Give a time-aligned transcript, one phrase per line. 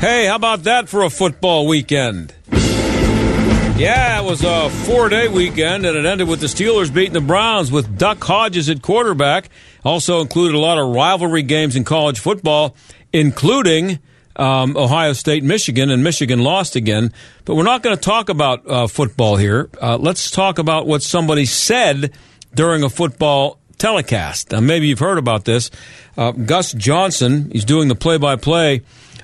[0.00, 2.32] Hey, how about that for a football weekend?
[2.50, 7.20] Yeah, it was a four day weekend, and it ended with the Steelers beating the
[7.20, 9.50] Browns with Duck Hodges at quarterback.
[9.84, 12.74] Also included a lot of rivalry games in college football,
[13.12, 13.98] including
[14.36, 17.12] um, Ohio State, Michigan, and Michigan lost again.
[17.44, 19.68] But we're not going to talk about uh, football here.
[19.82, 22.14] Uh, let's talk about what somebody said
[22.54, 24.52] during a football telecast.
[24.52, 25.70] Now, maybe you've heard about this.
[26.16, 28.80] Uh, Gus Johnson, he's doing the play by play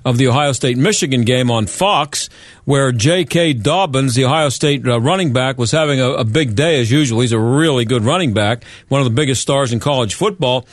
[0.07, 2.31] of the Ohio State Michigan game on Fox,
[2.65, 3.55] where J.K.
[3.55, 7.21] Dobbins, the Ohio State uh, running back, was having a, a big day as usual.
[7.21, 10.67] He's a really good running back, one of the biggest stars in college football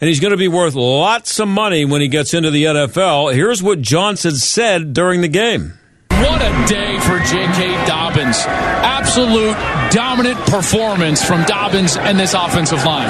[0.00, 3.34] and he's going to be worth lots of money when he gets into the NFL.
[3.34, 5.76] Here's what Johnson said during the game.
[6.10, 7.86] What a day for J.K.
[7.86, 8.38] Dobbins.
[8.46, 9.56] Absolute
[9.92, 13.08] dominant performance from Dobbins and this offensive line.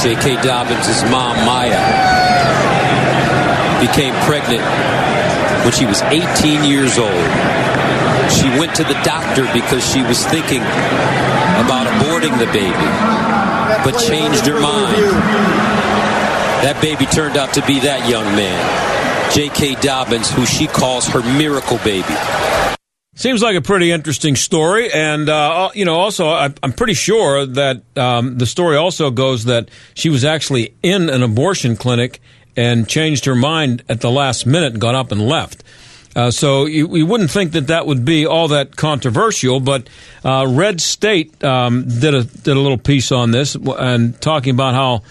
[0.00, 0.42] J.K.
[0.42, 2.13] Dobbins' mom, Maya,
[3.86, 4.64] became pregnant
[5.64, 7.28] when she was 18 years old.
[8.32, 10.62] She went to the doctor because she was thinking
[11.60, 12.88] about aborting the baby,
[13.84, 14.96] but changed her mind.
[16.64, 19.74] That baby turned out to be that young man, J.K.
[19.82, 22.14] Dobbins, who she calls her miracle baby.
[23.16, 27.46] Seems like a pretty interesting story, and uh, you know, also I, am pretty sure
[27.46, 32.20] that um, the story also goes that she was actually in an abortion clinic
[32.56, 35.62] and changed her mind at the last minute and got up and left.
[36.16, 39.88] Uh, so you, you, wouldn't think that that would be all that controversial, but
[40.24, 44.74] uh, Red State um, did a did a little piece on this and talking about
[44.74, 45.02] how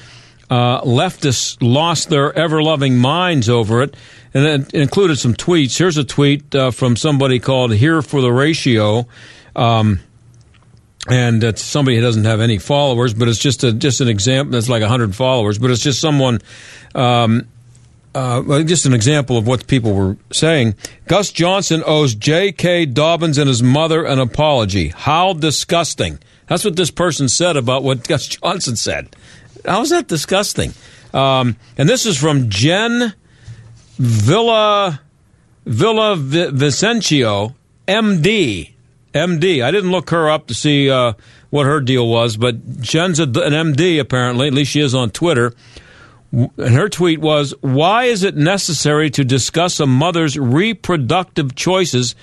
[0.50, 3.96] uh, leftists lost their ever loving minds over it.
[4.34, 5.78] And it included some tweets.
[5.78, 9.08] Here's a tweet uh, from somebody called Here for the Ratio.
[9.56, 10.00] Um,
[11.10, 14.56] and it's somebody who doesn't have any followers, but it's just a just an example.
[14.56, 16.40] It's like hundred followers, but it's just someone,
[16.96, 17.48] um,
[18.16, 20.76] uh, just an example of what people were saying.
[21.08, 22.86] Gus Johnson owes J.K.
[22.86, 24.90] Dobbins and his mother an apology.
[24.90, 26.20] How disgusting!
[26.48, 29.16] That's what this person said about what Gus Johnson said.
[29.66, 30.74] How's that disgusting?
[31.14, 33.14] Um, and this is from Jen
[33.98, 35.02] Villa
[35.66, 37.56] Villa Vicencio,
[37.88, 38.73] MD.
[39.14, 39.64] MD.
[39.64, 41.14] I didn't look her up to see uh,
[41.50, 44.48] what her deal was, but Jen's an MD apparently.
[44.48, 45.54] At least she is on Twitter.
[46.32, 52.16] And her tweet was, "Why is it necessary to discuss a mother's reproductive choices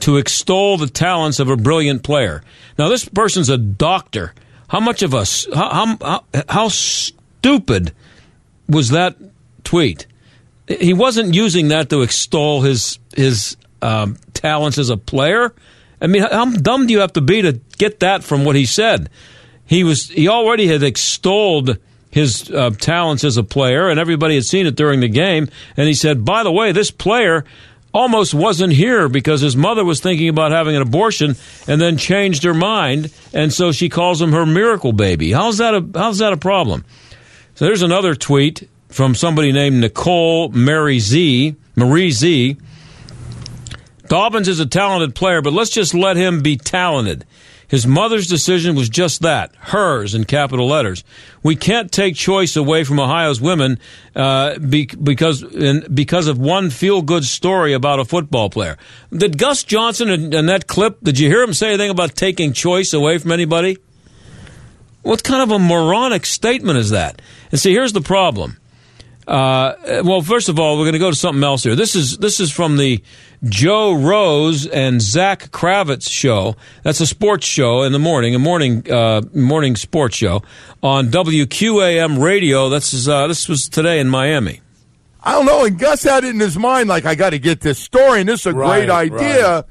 [0.00, 2.42] to extol the talents of a brilliant player?"
[2.76, 4.34] Now, this person's a doctor.
[4.68, 5.46] How much of us?
[5.54, 7.92] How, how, how stupid
[8.68, 9.16] was that
[9.62, 10.06] tweet?
[10.66, 15.54] He wasn't using that to extol his his um, talents as a player.
[16.02, 18.66] I mean, how dumb do you have to be to get that from what he
[18.66, 19.08] said?
[19.64, 21.78] He was he already had extolled
[22.10, 25.48] his uh, talents as a player, and everybody had seen it during the game.
[25.76, 27.44] And he said, "By the way, this player
[27.94, 31.36] almost wasn't here because his mother was thinking about having an abortion
[31.68, 35.30] and then changed her mind, and so she calls him her miracle baby.
[35.30, 36.84] How's that a how's that a problem?
[37.54, 42.56] So there's another tweet from somebody named Nicole Mary Z Marie Z.
[44.08, 47.24] Dobbins is a talented player, but let's just let him be talented.
[47.72, 51.04] His mother's decision was just that, hers in capital letters.
[51.42, 53.78] We can't take choice away from Ohio's women
[54.14, 58.76] uh, be, because in, because of one feel good story about a football player.
[59.10, 60.98] Did Gus Johnson in, in that clip?
[61.02, 63.78] Did you hear him say anything about taking choice away from anybody?
[65.00, 67.22] What kind of a moronic statement is that?
[67.50, 68.58] And see, here's the problem.
[69.26, 71.76] Uh, well, first of all, we're going to go to something else here.
[71.76, 73.02] This is this is from the
[73.44, 76.56] Joe Rose and Zach Krantz show.
[76.82, 80.42] That's a sports show in the morning, a morning uh, morning sports show
[80.82, 82.68] on WQAM radio.
[82.68, 84.60] That's uh, this was today in Miami.
[85.22, 85.64] I don't know.
[85.64, 88.28] And Gus had it in his mind, like I got to get this story, and
[88.28, 89.54] this is a right, great idea.
[89.54, 89.64] Right.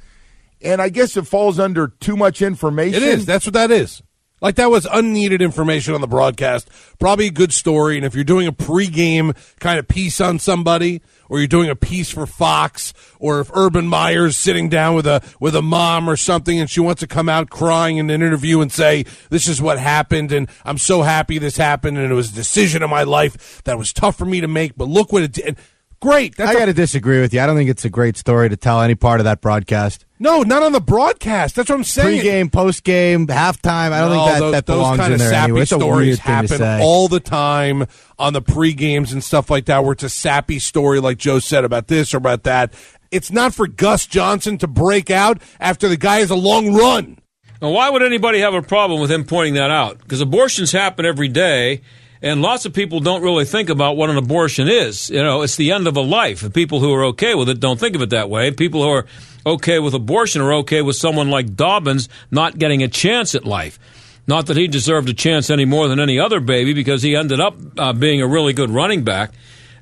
[0.63, 3.01] And I guess it falls under too much information.
[3.01, 3.25] It is.
[3.25, 4.01] That's what that is.
[4.41, 6.67] Like that was unneeded information on the broadcast.
[6.99, 7.95] Probably a good story.
[7.95, 11.75] And if you're doing a pregame kind of piece on somebody, or you're doing a
[11.75, 16.17] piece for Fox, or if Urban Meyer's sitting down with a with a mom or
[16.17, 19.61] something, and she wants to come out crying in an interview and say, "This is
[19.61, 23.03] what happened, and I'm so happy this happened, and it was a decision of my
[23.03, 25.55] life that was tough for me to make, but look what it did."
[26.01, 26.35] Great.
[26.35, 27.41] That's I got to disagree with you.
[27.41, 30.05] I don't think it's a great story to tell any part of that broadcast.
[30.17, 31.55] No, not on the broadcast.
[31.55, 32.21] That's what I'm saying.
[32.21, 33.91] Pre-game, post-game, halftime.
[33.91, 35.61] I don't no, think that, those, that belongs those kind in there of sappy anyway.
[35.61, 37.85] It's stories a weird happen all the time
[38.17, 41.63] on the pre-games and stuff like that, where it's a sappy story, like Joe said
[41.65, 42.73] about this or about that.
[43.11, 47.19] It's not for Gus Johnson to break out after the guy has a long run.
[47.61, 49.99] Now, why would anybody have a problem with him pointing that out?
[49.99, 51.81] Because abortions happen every day
[52.21, 55.09] and lots of people don't really think about what an abortion is.
[55.09, 56.53] You know, it's the end of a life.
[56.53, 58.51] People who are okay with it don't think of it that way.
[58.51, 59.05] People who are
[59.45, 63.79] okay with abortion are okay with someone like Dobbins not getting a chance at life.
[64.27, 67.39] Not that he deserved a chance any more than any other baby because he ended
[67.39, 69.33] up uh, being a really good running back.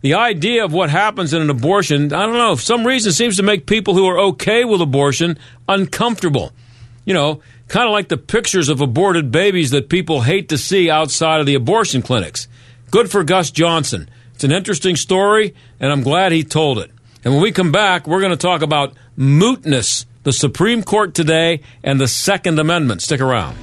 [0.02, 3.36] The idea of what happens in an abortion, I don't know, for some reason seems
[3.36, 5.38] to make people who are okay with abortion
[5.68, 6.54] uncomfortable.
[7.04, 10.90] You know, kind of like the pictures of aborted babies that people hate to see
[10.90, 12.48] outside of the abortion clinics.
[12.92, 14.10] Good for Gus Johnson.
[14.34, 16.92] It's an interesting story, and I'm glad he told it.
[17.24, 21.62] And when we come back, we're going to talk about mootness, the Supreme Court today,
[21.84, 23.02] and the Second Amendment.
[23.02, 23.56] Stick around.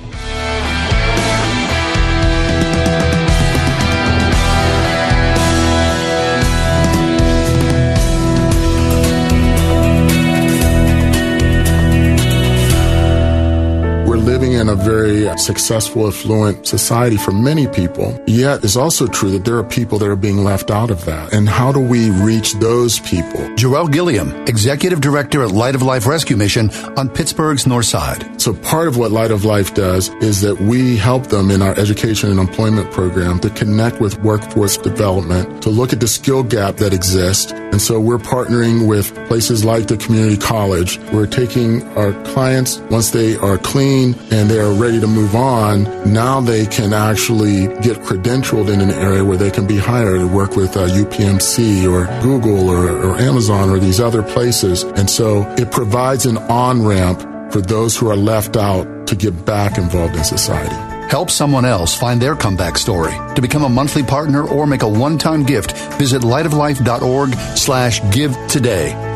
[14.42, 18.18] In a very successful, affluent society for many people.
[18.26, 21.32] Yet it's also true that there are people that are being left out of that.
[21.32, 23.54] And how do we reach those people?
[23.56, 28.40] Joel Gilliam, Executive Director at Light of Life Rescue Mission on Pittsburgh's North Side.
[28.40, 31.78] So part of what Light of Life does is that we help them in our
[31.78, 36.76] education and employment program to connect with workforce development, to look at the skill gap
[36.76, 37.52] that exists.
[37.52, 40.98] And so we're partnering with places like the community college.
[41.12, 45.84] We're taking our clients once they are clean and they are ready to move on,
[46.12, 50.26] now they can actually get credentialed in an area where they can be hired to
[50.26, 54.82] work with uh, UPMC or Google or, or Amazon or these other places.
[54.82, 57.20] And so it provides an on ramp
[57.52, 60.74] for those who are left out to get back involved in society.
[61.08, 63.12] Help someone else find their comeback story.
[63.36, 69.15] To become a monthly partner or make a one-time gift, visit lightoflife.org slash give today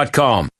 [0.00, 0.59] Indeed.com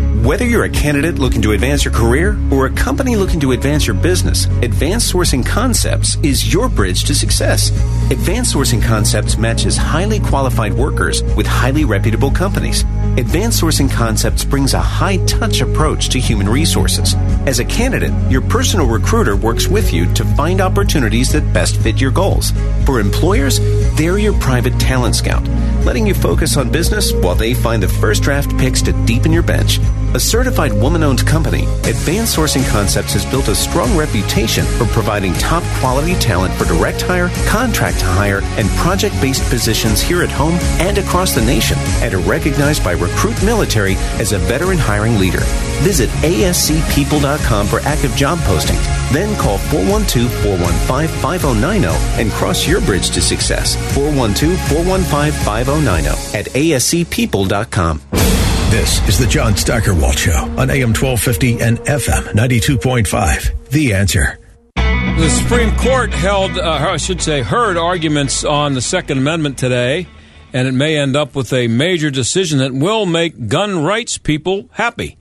[0.21, 3.87] Whether you're a candidate looking to advance your career or a company looking to advance
[3.87, 7.71] your business, Advanced Sourcing Concepts is your bridge to success.
[8.11, 12.83] Advanced Sourcing Concepts matches highly qualified workers with highly reputable companies.
[13.17, 17.15] Advanced Sourcing Concepts brings a high touch approach to human resources.
[17.47, 21.99] As a candidate, your personal recruiter works with you to find opportunities that best fit
[21.99, 22.51] your goals.
[22.85, 23.59] For employers,
[23.95, 25.47] they're your private talent scout,
[25.83, 29.41] letting you focus on business while they find the first draft picks to deepen your
[29.41, 29.79] bench.
[30.13, 35.31] A certified woman owned company, Advanced Sourcing Concepts has built a strong reputation for providing
[35.35, 40.55] top quality talent for direct hire, contract hire, and project based positions here at home
[40.81, 45.43] and across the nation, and are recognized by Recruit Military as a veteran hiring leader.
[45.79, 48.83] Visit ASCPeople.com for active job postings.
[49.13, 51.87] Then call 412 415 5090
[52.21, 53.77] and cross your bridge to success.
[53.95, 58.40] 412 415 5090 at ASCPeople.com.
[58.71, 63.69] This is the John Steigerwald Show on AM 1250 and FM 92.5.
[63.69, 64.39] The answer.
[64.75, 70.07] The Supreme Court held, uh, I should say, heard arguments on the Second Amendment today,
[70.53, 74.69] and it may end up with a major decision that will make gun rights people
[74.71, 75.17] happy.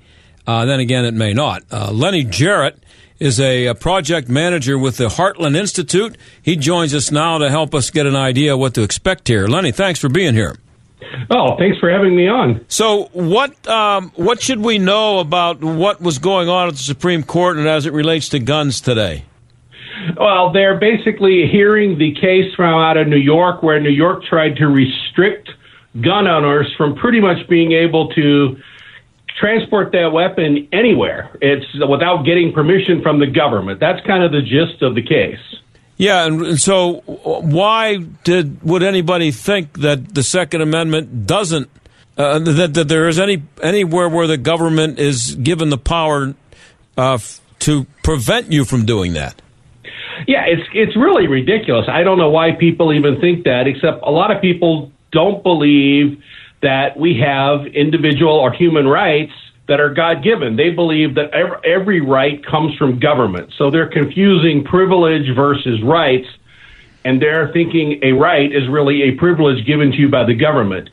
[0.47, 1.65] Uh, then again, it may not.
[1.73, 2.77] Uh, Lennie Jarratt
[3.19, 6.17] is a, a, project manager with the Heartland Institute.
[6.41, 9.49] He joins us now to help us get an idea what to expect here.
[9.49, 10.55] Lennie, thanks for being here.
[11.31, 12.65] Oh, thanks for having me on.
[12.69, 17.23] So, what um, what should we know about what was going on at the Supreme
[17.23, 19.25] Court and as it relates to guns today?
[20.17, 24.57] Well, they're basically hearing the case from out of New York, where New York tried
[24.57, 25.51] to restrict
[26.01, 28.57] gun owners from pretty much being able to
[29.39, 31.37] transport that weapon anywhere.
[31.41, 33.81] It's without getting permission from the government.
[33.81, 35.39] That's kind of the gist of the case.
[36.01, 41.69] Yeah, and so why did would anybody think that the Second Amendment doesn't
[42.17, 46.35] uh, that that there is any anywhere where the government is given the power
[46.97, 47.19] uh,
[47.59, 49.43] to prevent you from doing that?
[50.27, 51.85] Yeah, it's it's really ridiculous.
[51.87, 56.23] I don't know why people even think that, except a lot of people don't believe
[56.63, 59.33] that we have individual or human rights
[59.71, 60.57] that are God given.
[60.57, 63.53] They believe that every right comes from government.
[63.57, 66.27] So they're confusing privilege versus rights,
[67.05, 70.91] and they're thinking a right is really a privilege given to you by the government.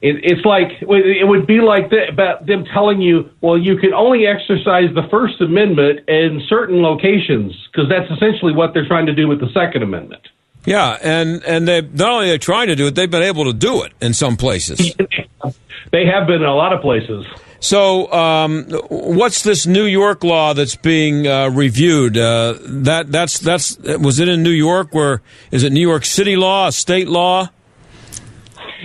[0.00, 4.28] It, it's like it would be like about them telling you, well, you can only
[4.28, 9.26] exercise the First Amendment in certain locations because that's essentially what they're trying to do
[9.26, 10.22] with the Second Amendment.
[10.64, 13.52] Yeah, and and they not only are trying to do it, they've been able to
[13.52, 14.94] do it in some places.
[15.90, 17.26] they have been in a lot of places.
[17.64, 22.18] So, um, what's this New York law that's being uh, reviewed?
[22.18, 24.92] Uh, that that's that's was it in New York?
[24.92, 25.72] Where is it?
[25.72, 27.48] New York City law, state law?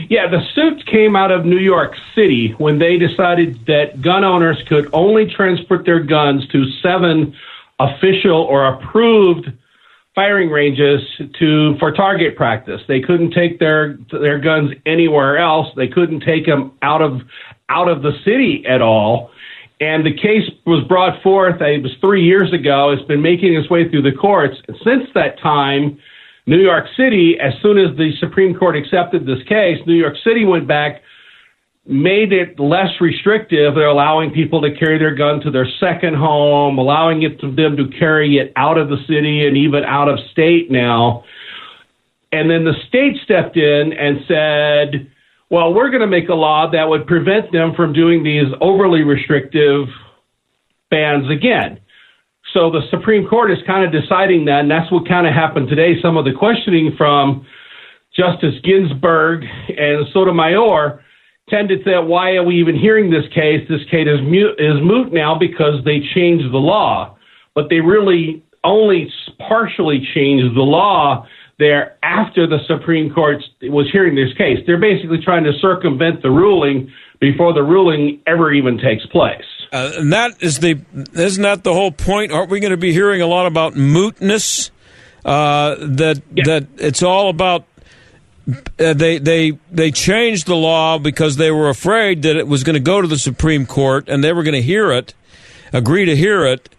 [0.10, 4.64] Yeah, the suit came out of New York City when they decided that gun owners
[4.70, 7.36] could only transport their guns to seven
[7.82, 9.52] official or approved
[10.16, 11.02] firing ranges
[11.38, 12.80] to for target practice.
[12.88, 15.68] They couldn't take their their guns anywhere else.
[15.76, 17.22] They couldn't take them out of
[17.70, 19.32] out of the city at all.
[19.82, 22.92] And the case was brought forth, it was three years ago.
[22.92, 24.58] It's been making its way through the courts.
[24.84, 25.98] Since that time,
[26.46, 30.44] New York City, as soon as the Supreme Court accepted this case, New York City
[30.44, 31.02] went back,
[31.86, 33.76] made it less restrictive.
[33.76, 37.78] They're allowing people to carry their gun to their second home, allowing it to them
[37.78, 41.24] to carry it out of the city and even out of state now.
[42.32, 45.12] And then the state stepped in and said,
[45.50, 49.02] well, we're going to make a law that would prevent them from doing these overly
[49.02, 49.88] restrictive
[50.92, 51.80] bans again.
[52.54, 55.70] So the Supreme Court is kind of deciding that, and that's what kind of happened
[55.70, 56.02] today.
[56.02, 57.46] Some of the questioning from
[58.16, 61.04] Justice Ginsburg and Sotomayor
[61.50, 63.68] tended to say why are we even hearing this case?
[63.70, 67.18] This case is mute, is moot now because they changed the law,
[67.56, 69.12] but they really only
[69.48, 71.26] partially changed the law
[71.60, 74.60] there after the Supreme Court was hearing this case.
[74.66, 79.44] They're basically trying to circumvent the ruling before the ruling ever even takes place.
[79.72, 80.82] Uh, and that is the
[81.14, 82.32] isn't that the whole point?
[82.32, 84.72] Aren't we going to be hearing a lot about mootness?
[85.24, 86.44] Uh, that yeah.
[86.46, 87.66] that it's all about.
[88.80, 92.74] Uh, they they they changed the law because they were afraid that it was going
[92.74, 95.14] to go to the Supreme Court and they were going to hear it,
[95.72, 96.70] agree to hear it,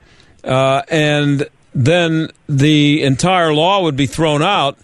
[0.42, 4.78] uh, and then the entire law would be thrown out,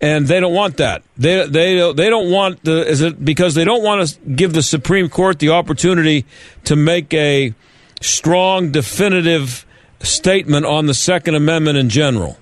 [0.00, 1.02] and they don't want that.
[1.16, 4.62] They they they don't want the is it because they don't want to give the
[4.62, 6.24] Supreme Court the opportunity
[6.64, 7.54] to make a
[8.00, 9.64] strong, definitive
[10.00, 12.36] statement on the Second Amendment in general.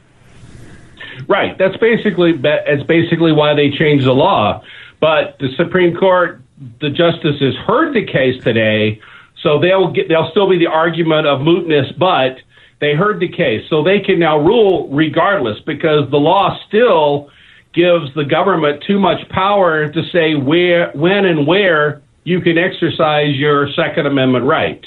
[1.29, 1.57] Right.
[1.59, 4.63] That's basically that's basically why they changed the law.
[5.01, 6.43] But the Supreme Court,
[6.81, 9.01] the justices heard the case today,
[9.43, 12.39] So they'll get they'll still be the argument of mootness, but
[12.81, 17.31] they heard the case, so they can now rule regardless because the law still
[17.73, 23.37] gives the government too much power to say where, when, and where you can exercise
[23.37, 24.85] your Second Amendment right.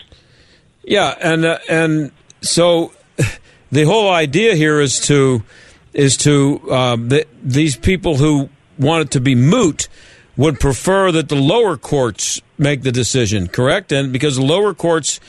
[0.84, 2.92] Yeah, and uh, and so
[3.72, 5.44] the whole idea here is to
[5.94, 9.88] is to um, the, these people who want it to be moot
[10.36, 13.92] would prefer that the lower courts make the decision, correct?
[13.92, 15.20] And because the lower courts,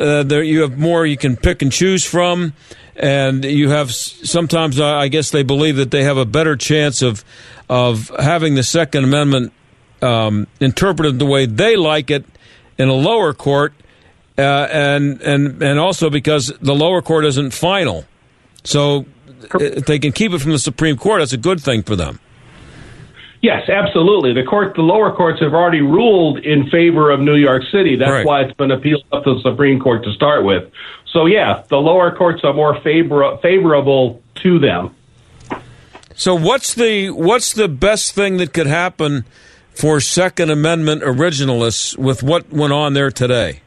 [0.00, 2.54] uh, there you have more you can pick and choose from,
[2.96, 7.02] and you have sometimes uh, I guess they believe that they have a better chance
[7.02, 7.24] of
[7.68, 9.52] of having the Second Amendment
[10.02, 12.24] um, interpreted the way they like it
[12.78, 13.74] in a lower court,
[14.38, 18.04] uh, and and and also because the lower court isn't final,
[18.64, 19.06] so
[19.54, 22.20] if they can keep it from the Supreme Court, that's a good thing for them.
[23.42, 24.34] Yes, absolutely.
[24.34, 27.96] The court, the lower courts have already ruled in favor of New York City.
[27.96, 28.26] That's Right.
[28.26, 30.64] why it's been appealed up to the Supreme Court to start with.
[31.10, 34.90] So yeah, the lower courts are more favor- favorable to them.
[36.14, 39.24] So what's the what's the best thing that could happen
[39.74, 43.60] for Second Amendment originalists with what went on there today?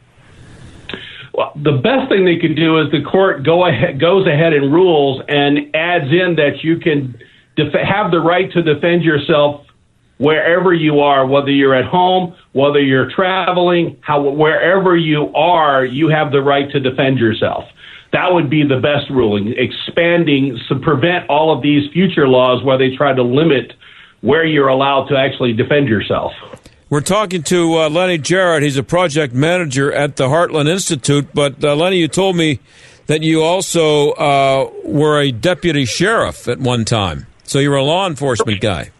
[1.33, 4.71] Well, the best thing they can do is the court go ahead, goes ahead and
[4.71, 7.15] rules and adds in that you can
[7.55, 9.65] def- have the right to defend yourself
[10.17, 16.09] wherever you are, whether you're at home, whether you're traveling, how, wherever you are, you
[16.09, 17.65] have the right to defend yourself.
[18.11, 22.77] That would be the best ruling, expanding to prevent all of these future laws where
[22.77, 23.73] they try to limit
[24.21, 26.31] where you're allowed to actually defend yourself.
[26.89, 28.61] We're talking to uh, Lennie Jarratt.
[28.61, 31.27] He's a project manager at the Heartland Institute.
[31.33, 32.59] But uh, Lennie, you told me
[33.07, 37.25] that you also uh, were a deputy sheriff at one time.
[37.43, 38.91] So you're a law enforcement guy.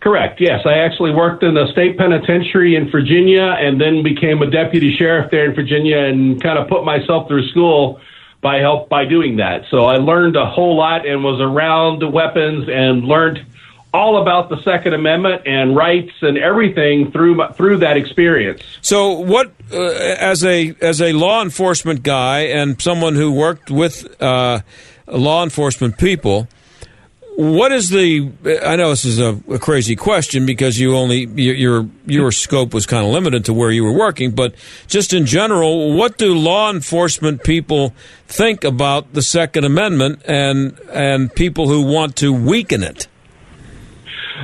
[0.00, 0.40] Correct.
[0.40, 4.94] Yes, I actually worked in the state penitentiary in Virginia, and then became a deputy
[4.96, 8.00] sheriff there in Virginia, and kind of put myself through school
[8.40, 9.64] by help by doing that.
[9.70, 13.44] So I learned a whole lot and was around the weapons and learned
[13.92, 18.62] all about the Second Amendment and rights and everything through my- through that experience.
[18.82, 24.06] So, what uh, as a as a law enforcement guy and someone who worked with
[24.22, 24.60] uh,
[25.08, 26.46] law enforcement people,
[27.36, 28.32] what is the?
[28.64, 32.72] I know this is a, a crazy question because you only your your, your scope
[32.72, 34.54] was kind of limited to where you were working, but
[34.86, 37.94] just in general, what do law enforcement people
[38.26, 43.06] think about the Second Amendment and and people who want to weaken it?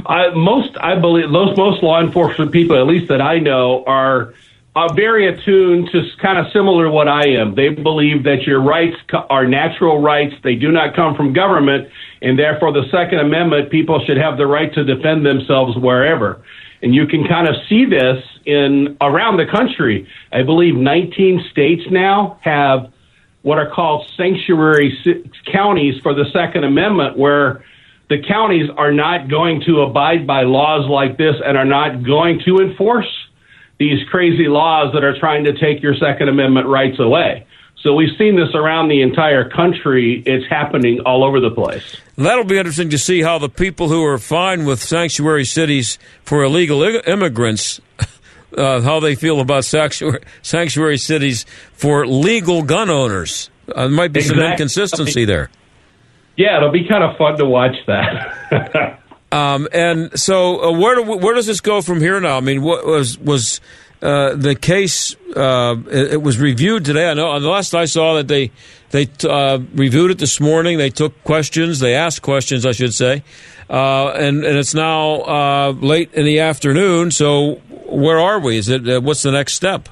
[0.06, 4.34] I, most, I believe, most most law enforcement people, at least that I know, are
[4.74, 7.54] are very attuned to kind of similar to what I am.
[7.54, 8.96] They believe that your rights
[9.28, 11.88] are natural rights; they do not come from government,
[12.22, 16.42] and therefore the Second Amendment, people should have the right to defend themselves wherever.
[16.82, 20.08] And you can kind of see this in around the country.
[20.32, 22.90] I believe 19 states now have
[23.42, 24.96] what are called sanctuary
[25.52, 27.62] counties for the Second Amendment, where
[28.08, 32.40] the counties are not going to abide by laws like this and are not going
[32.46, 33.21] to enforce
[33.78, 37.46] these crazy laws that are trying to take your Second Amendment rights away.
[37.82, 40.22] So we've seen this around the entire country.
[40.24, 41.96] It's happening all over the place.
[42.16, 46.44] That'll be interesting to see how the people who are fine with sanctuary cities for
[46.44, 47.80] illegal I- immigrants,
[48.56, 53.50] uh, how they feel about sanctuary, sanctuary cities for legal gun owners.
[53.68, 55.50] Uh, there might be some inconsistency there.
[56.36, 58.98] Yeah, it'll be kind of fun to watch that.
[59.32, 62.36] Um, and so, uh, where do where does this go from here now?
[62.36, 63.60] I mean, what was was
[64.02, 65.16] uh, the case?
[65.34, 67.10] Uh, it, was reviewed today.
[67.10, 67.40] I know.
[67.40, 68.50] The last I saw that they
[68.90, 70.76] they uh, reviewed it this morning.
[70.76, 71.78] They took questions.
[71.78, 73.24] They asked questions, I should say.
[73.70, 77.10] Uh, and and it's now uh, late in the afternoon.
[77.10, 77.54] So
[77.86, 78.58] where are we?
[78.58, 79.88] Is it uh, what's the next step?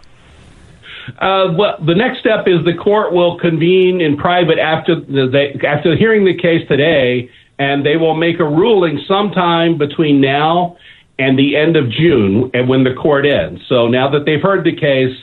[1.18, 5.96] Uh, well, the next step is the court will convene in private after the, after
[5.96, 10.76] hearing the case today, and they will make a ruling sometime between now
[11.18, 13.60] and the end of June, and when the court ends.
[13.68, 15.16] So now that they've heard the case,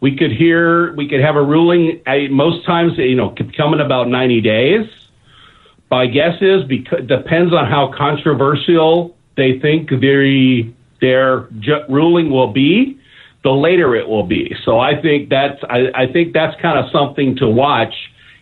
[0.00, 2.00] we could hear, we could have a ruling.
[2.06, 4.86] uh, Most times, you know, could come in about ninety days.
[5.90, 10.64] My guess is because depends on how controversial they think their
[11.00, 12.98] their ju- ruling will be
[13.44, 14.54] the later it will be.
[14.64, 17.94] So I think that's I, I think that's kind of something to watch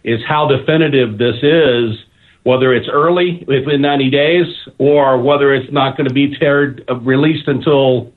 [0.05, 1.99] is how definitive this is,
[2.45, 4.47] whether it's early within 90 days
[4.79, 8.13] or whether it's not going to be teared, uh, released until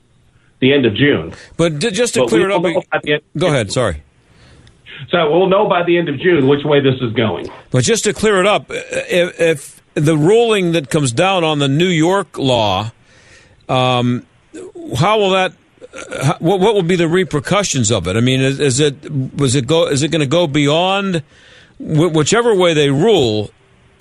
[0.59, 1.33] the end of June.
[1.55, 3.71] But d- just to But clear it up, will know by the end- go ahead.
[3.71, 4.03] Sorry.
[5.09, 7.49] So we'll know by the end of June which way this is going.
[7.71, 11.67] But just to clear it up, if, if the ruling that comes down on the
[11.67, 12.91] New York law,
[13.69, 14.25] um,
[14.97, 15.53] how will that
[16.11, 18.15] uh, what what will be the repercussions of it?
[18.15, 21.23] I mean, is, is it was it go is it going to go beyond
[21.79, 23.51] whichever way they rule?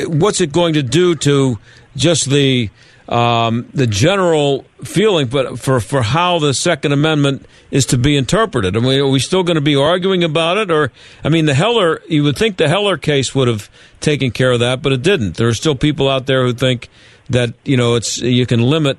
[0.00, 1.58] What's it going to do to
[1.96, 2.70] just the
[3.08, 8.76] um, the general feeling, but for, for how the Second Amendment is to be interpreted.
[8.76, 10.70] I mean, are we still going to be arguing about it?
[10.70, 10.90] Or,
[11.22, 14.60] I mean, the Heller, you would think the Heller case would have taken care of
[14.60, 15.36] that, but it didn't.
[15.36, 16.88] There are still people out there who think
[17.30, 18.98] that, you know, it's, you can limit,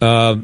[0.00, 0.36] uh,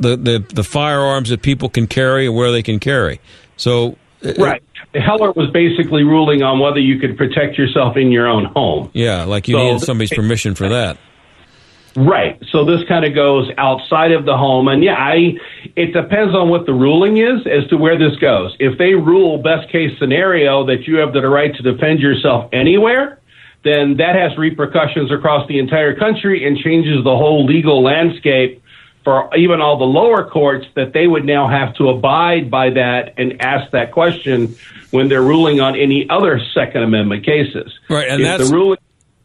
[0.00, 3.20] the, the, the firearms that people can carry and where they can carry.
[3.56, 3.96] So,
[4.36, 4.62] right.
[4.94, 8.90] Heller was basically ruling on whether you could protect yourself in your own home.
[8.92, 10.98] Yeah, like you So- needed somebody's permission for that.
[11.94, 12.38] Right.
[12.50, 15.34] So this kind of goes outside of the home, and yeah, I.
[15.76, 18.56] It depends on what the ruling is as to where this goes.
[18.58, 23.18] If they rule best case scenario that you have the right to defend yourself anywhere,
[23.64, 28.61] then that has repercussions across the entire country and changes the whole legal landscape
[29.04, 33.14] for even all the lower courts that they would now have to abide by that
[33.16, 34.54] and ask that question
[34.90, 37.72] when they're ruling on any other Second Amendment cases.
[37.88, 38.78] Right, and If that's the ruling.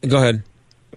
[0.06, 0.42] Go ahead.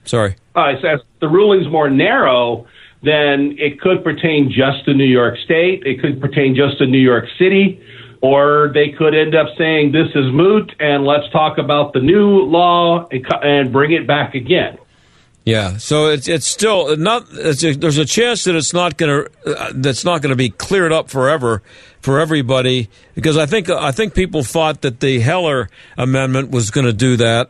[0.05, 0.35] Sorry.
[0.55, 2.67] Uh, it says the ruling's more narrow,
[3.03, 5.83] then it could pertain just to New York State.
[5.85, 7.81] It could pertain just to New York City,
[8.21, 12.41] or they could end up saying this is moot and let's talk about the new
[12.41, 14.77] law and, and bring it back again.
[15.43, 17.25] Yeah, so it's it's still not.
[17.31, 20.35] It's a, there's a chance that it's not going to uh, that's not going to
[20.35, 21.63] be cleared up forever
[21.99, 26.85] for everybody because I think I think people thought that the Heller amendment was going
[26.85, 27.49] to do that,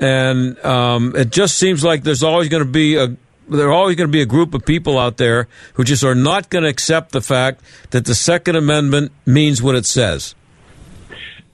[0.00, 3.14] and um, it just seems like there's always going to be a
[3.48, 6.14] there are always going to be a group of people out there who just are
[6.14, 7.60] not going to accept the fact
[7.90, 10.34] that the Second Amendment means what it says.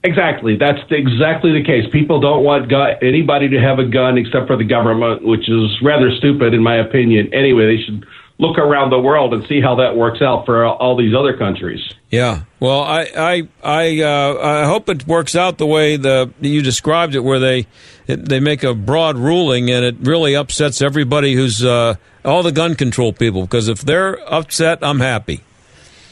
[0.05, 0.55] Exactly.
[0.55, 1.85] That's exactly the case.
[1.91, 5.81] People don't want gu- anybody to have a gun except for the government, which is
[5.81, 7.33] rather stupid in my opinion.
[7.33, 8.05] Anyway, they should
[8.37, 11.35] look around the world and see how that works out for all, all these other
[11.35, 11.81] countries.
[12.11, 12.43] Yeah.
[12.59, 17.15] Well, I I I, uh, I hope it works out the way the you described
[17.15, 17.65] it, where they
[18.05, 22.75] they make a broad ruling and it really upsets everybody who's uh, all the gun
[22.75, 23.41] control people.
[23.41, 25.41] Because if they're upset, I'm happy.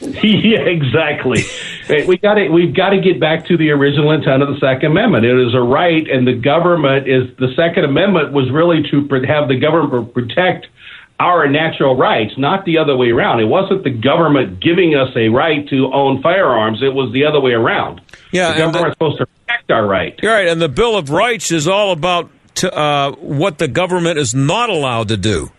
[0.00, 1.44] yeah, exactly.
[1.88, 4.92] We got to we've got to get back to the original intent of the Second
[4.92, 5.24] Amendment.
[5.24, 9.48] It is a right, and the government is the Second Amendment was really to have
[9.48, 10.66] the government protect
[11.20, 13.40] our natural rights, not the other way around.
[13.40, 16.82] It wasn't the government giving us a right to own firearms.
[16.82, 18.00] It was the other way around.
[18.32, 20.18] Yeah, the and the- government's supposed to protect our right.
[20.22, 24.18] You're right, and the Bill of Rights is all about t- uh, what the government
[24.18, 25.50] is not allowed to do.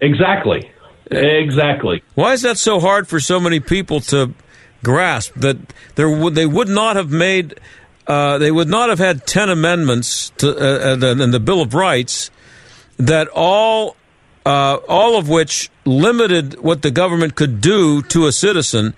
[0.00, 0.70] Exactly.
[1.10, 2.02] Exactly.
[2.14, 4.34] Why is that so hard for so many people to
[4.82, 5.56] grasp that
[5.94, 7.58] there they would not have made
[8.06, 11.74] uh, they would not have had ten amendments to uh, uh, in the Bill of
[11.74, 12.30] Rights
[12.96, 13.96] that all
[14.46, 18.94] uh, all of which limited what the government could do to a citizen,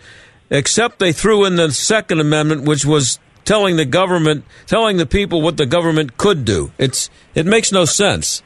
[0.48, 5.42] except they threw in the Second Amendment, which was telling the government telling the people
[5.42, 6.70] what the government could do.
[6.78, 8.42] It's it makes no sense.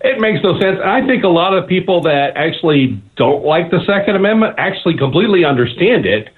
[0.00, 0.78] It makes no sense.
[0.84, 5.44] I think a lot of people that actually don't like the Second Amendment actually completely
[5.44, 6.28] understand it.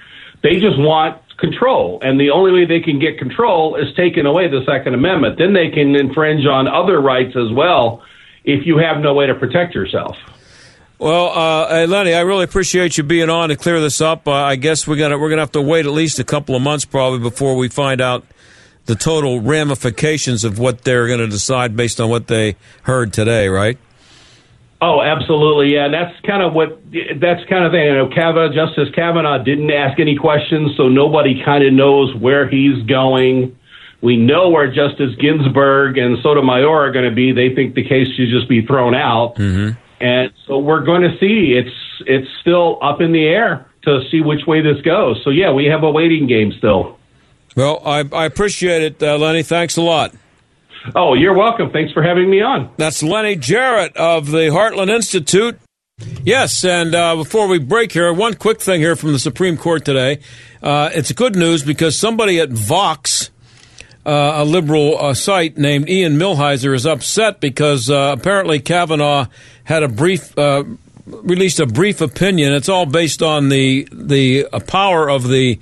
[0.42, 4.48] They just want control, and the only way they can get control is taking away
[4.48, 5.38] the Second Amendment.
[5.38, 8.02] Then they can infringe on other rights as well
[8.44, 10.16] if you have no way to protect yourself.
[10.98, 14.28] Well, uh, Lennie, I really appreciate you being on to clear this up.
[14.28, 16.62] Uh, I guess we're gonna we're gonna have to wait at least a couple of
[16.62, 18.24] months probably before we find out
[18.90, 23.46] the total ramifications of what they're going to decide based on what they heard today,
[23.46, 23.78] right?
[24.82, 25.84] Oh, absolutely, yeah.
[25.84, 26.80] And that's kind of what
[27.20, 27.84] that's kind of thing.
[27.86, 32.48] You know, Kavanaugh, Justice Kavanaugh didn't ask any questions, so nobody kind of knows where
[32.48, 33.56] he's going.
[34.02, 37.32] We know where Justice Ginsburg and Sotomayor are going to be.
[37.32, 39.78] They think the case should just be thrown out, Mm-hmm.
[40.02, 41.52] and so we're going to see.
[41.56, 41.76] It's
[42.06, 45.20] it's still up in the air to see which way this goes.
[45.24, 46.96] So yeah, we have a waiting game still.
[47.56, 49.42] Well, I, I appreciate it, uh, Lennie.
[49.42, 50.14] Thanks a lot.
[50.94, 51.70] Oh, you're welcome.
[51.70, 52.70] Thanks for having me on.
[52.76, 55.58] That's Lennie Jarratt of the Heartland Institute.
[56.24, 59.84] Yes, and uh, before we break here, one quick thing here from the Supreme Court
[59.84, 60.20] today.
[60.62, 63.30] Uh, it's good news because somebody at Vox,
[64.06, 69.26] uh, a liberal uh, site named Ian Millhiser, is upset because uh, apparently Kavanaugh
[69.64, 70.36] had a brief.
[70.38, 70.64] Uh,
[71.06, 72.52] Released a brief opinion.
[72.52, 75.58] It's all based on the the power of the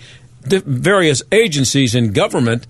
[0.50, 2.66] various agencies in government.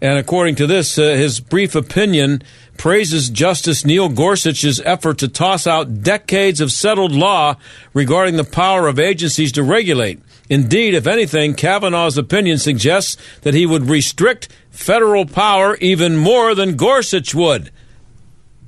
[0.00, 2.42] And according to this, uh, his brief opinion
[2.76, 7.54] praises Justice Neil Gorsuch's effort to toss out decades of settled law
[7.94, 10.20] regarding the power of agencies to regulate.
[10.50, 16.76] Indeed, if anything, Kavanaugh's opinion suggests that he would restrict federal power even more than
[16.76, 17.70] Gorsuch would.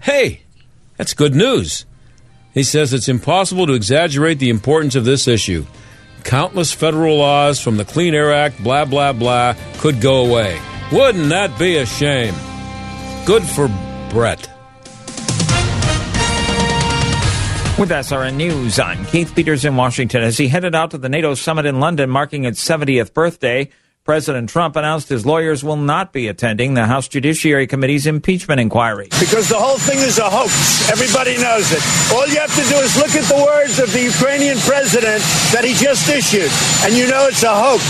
[0.00, 0.42] Hey,
[0.96, 1.84] that's good news.
[2.52, 5.66] He says it's impossible to exaggerate the importance of this issue.
[6.24, 10.60] Countless federal laws from the Clean Air Act, blah, blah, blah, could go away.
[10.90, 12.34] Wouldn't that be a shame?
[13.24, 13.68] Good for
[14.10, 14.50] Brett.
[17.76, 20.22] With SRN News, I'm Keith Peters in Washington.
[20.22, 23.68] As he headed out to the NATO summit in London marking its 70th birthday,
[24.04, 29.08] President Trump announced his lawyers will not be attending the House Judiciary Committee's impeachment inquiry.
[29.18, 30.90] Because the whole thing is a hoax.
[30.90, 31.80] Everybody knows it.
[32.12, 35.22] All you have to do is look at the words of the Ukrainian president
[35.56, 36.52] that he just issued,
[36.84, 37.80] and you know it's a hoax.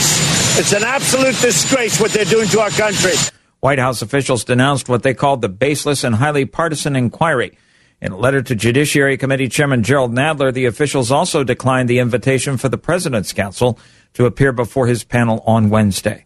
[0.56, 3.14] It's an absolute disgrace what they're doing to our country.
[3.58, 7.58] White House officials denounced what they called the baseless and highly partisan inquiry.
[8.00, 12.56] In a letter to Judiciary Committee Chairman Gerald Nadler, the officials also declined the invitation
[12.56, 13.80] for the President's Counsel
[14.14, 16.24] to appear before his panel on Wednesday.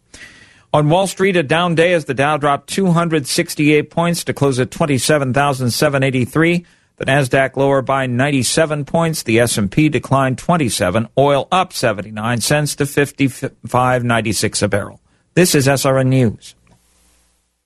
[0.72, 4.70] On Wall Street, a down day as the Dow dropped 268 points to close at
[4.70, 6.66] 27,783.
[6.96, 9.22] The Nasdaq lower by 97 points.
[9.22, 11.08] The S&P declined 27.
[11.16, 15.00] Oil up 79 cents to 55.96 a barrel.
[15.34, 16.54] This is SRN News.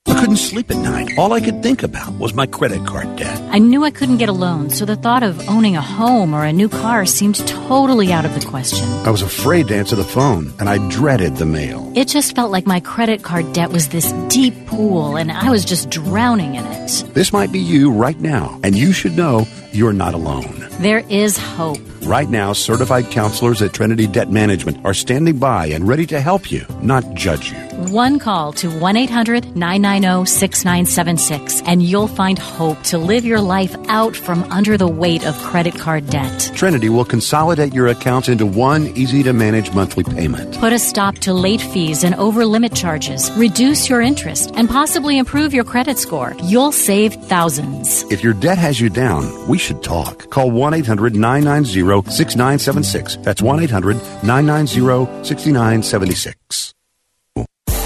[0.05, 1.17] I couldn't sleep at night.
[1.17, 3.39] All I could think about was my credit card debt.
[3.51, 6.43] I knew I couldn't get a loan, so the thought of owning a home or
[6.43, 8.85] a new car seemed totally out of the question.
[9.05, 11.89] I was afraid to answer the phone, and I dreaded the mail.
[11.95, 15.63] It just felt like my credit card debt was this deep pool, and I was
[15.63, 17.05] just drowning in it.
[17.13, 20.67] This might be you right now, and you should know you're not alone.
[20.79, 21.79] There is hope.
[22.05, 26.51] Right now, certified counselors at Trinity Debt Management are standing by and ready to help
[26.51, 27.57] you, not judge you.
[27.91, 33.75] One call to 1 800 990 6976, and you'll find hope to live your life
[33.87, 36.51] out from under the weight of credit card debt.
[36.55, 40.57] Trinity will consolidate your accounts into one easy to manage monthly payment.
[40.57, 45.17] Put a stop to late fees and over limit charges, reduce your interest, and possibly
[45.17, 46.35] improve your credit score.
[46.43, 48.03] You'll save thousands.
[48.11, 50.29] If your debt has you down, we should talk.
[50.29, 53.17] Call 1 800 990 6976.
[53.17, 56.73] That's 1 800 990 6976.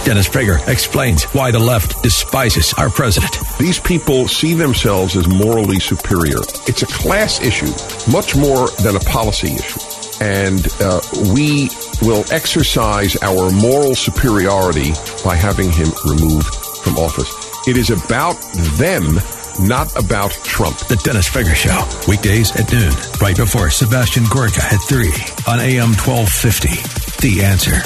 [0.08, 3.38] Dennis Prager explains why the left despises our president.
[3.60, 6.40] These people see themselves as morally superior.
[6.66, 7.74] It's a class issue,
[8.10, 9.82] much more than a policy issue.
[10.22, 11.02] And uh,
[11.36, 11.70] we
[12.02, 14.94] will exercise our moral superiority
[15.26, 17.30] by having him removed from office.
[17.68, 18.38] It is about
[18.78, 19.20] them
[19.60, 20.78] not about Trump.
[20.88, 21.78] The Dennis Prager Show,
[22.10, 25.08] weekdays at noon, right before Sebastian Gorka at 3
[25.48, 26.70] on AM 1250.
[27.22, 27.82] The answer.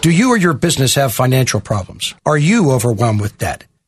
[0.00, 2.14] Do you or your business have financial problems?
[2.24, 3.69] Are you overwhelmed with debt?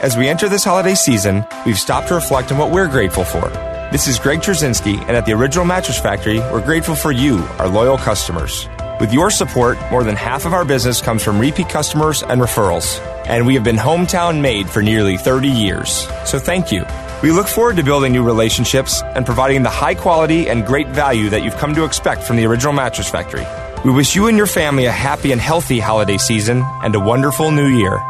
[0.00, 3.48] As we enter this holiday season, we've stopped to reflect on what we're grateful for.
[3.92, 7.68] This is Greg Trzynski, and at the Original Mattress Factory, we're grateful for you, our
[7.68, 8.68] loyal customers.
[8.98, 12.98] With your support, more than half of our business comes from repeat customers and referrals,
[13.26, 16.08] and we have been hometown made for nearly 30 years.
[16.24, 16.84] So thank you.
[17.22, 21.28] We look forward to building new relationships and providing the high quality and great value
[21.30, 23.46] that you've come to expect from the Original Mattress Factory.
[23.84, 27.52] We wish you and your family a happy and healthy holiday season and a wonderful
[27.52, 28.02] new year.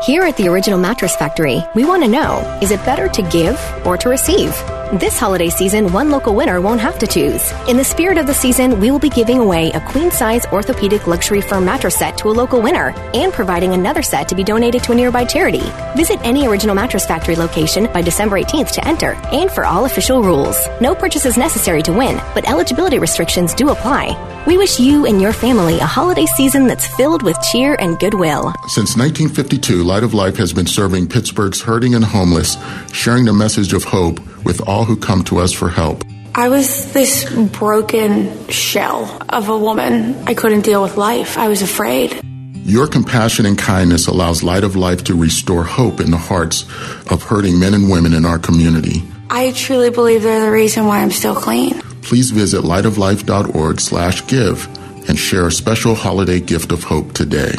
[0.00, 3.58] Here at the Original Mattress Factory, we want to know is it better to give
[3.84, 4.54] or to receive?
[4.92, 7.52] This holiday season, one local winner won't have to choose.
[7.68, 11.06] In the spirit of the season, we will be giving away a queen size orthopedic
[11.06, 14.82] luxury firm mattress set to a local winner and providing another set to be donated
[14.84, 15.60] to a nearby charity.
[15.94, 20.22] Visit any Original Mattress Factory location by December 18th to enter and for all official
[20.22, 20.56] rules.
[20.80, 24.16] No purchase is necessary to win, but eligibility restrictions do apply.
[24.46, 28.54] We wish you and your family a holiday season that's filled with cheer and goodwill.
[28.68, 32.56] Since 1952, Light of Life has been serving Pittsburgh's hurting and homeless,
[32.90, 34.18] sharing the message of hope
[34.48, 36.02] with all who come to us for help.
[36.34, 40.16] I was this broken shell of a woman.
[40.26, 41.38] I couldn't deal with life.
[41.38, 42.20] I was afraid.
[42.68, 46.62] Your compassion and kindness allows Light of Life to restore hope in the hearts
[47.10, 49.02] of hurting men and women in our community.
[49.30, 51.80] I truly believe they're the reason why I'm still clean.
[52.02, 54.66] Please visit lightoflife.org slash give
[55.08, 57.52] and share a special holiday gift of hope today.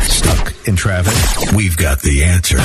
[0.00, 1.54] Stuck in traffic?
[1.54, 2.58] We've got the answer.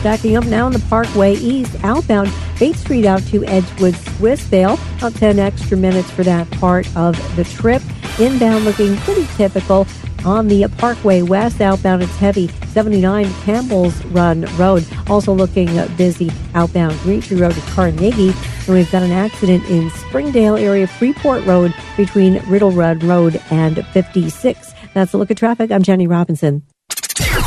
[0.00, 4.78] Stacking up now on the Parkway East, outbound 8th Street out to Edgewood Swissvale.
[4.96, 7.82] About 10 extra minutes for that part of the trip.
[8.18, 9.86] Inbound looking pretty typical.
[10.24, 12.48] On the Parkway West, outbound it's heavy.
[12.68, 14.86] 79 Campbell's Run Road.
[15.08, 18.32] Also looking busy outbound Greentree Road to Carnegie.
[18.66, 23.84] And we've got an accident in Springdale area, Freeport Road between Riddle Run Road and
[23.88, 24.72] 56.
[24.94, 25.70] That's a look at traffic.
[25.70, 26.62] I'm Jenny Robinson.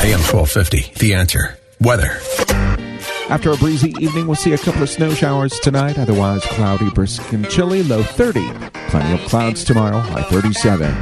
[0.04, 1.58] AM 1250, The Answer.
[1.80, 2.18] Weather.
[3.29, 5.97] After a breezy evening, we'll see a couple of snow showers tonight.
[5.97, 7.81] Otherwise, cloudy, brisk, and chilly.
[7.81, 8.45] Low 30.
[8.89, 9.99] Plenty of clouds tomorrow.
[9.99, 10.93] High 37.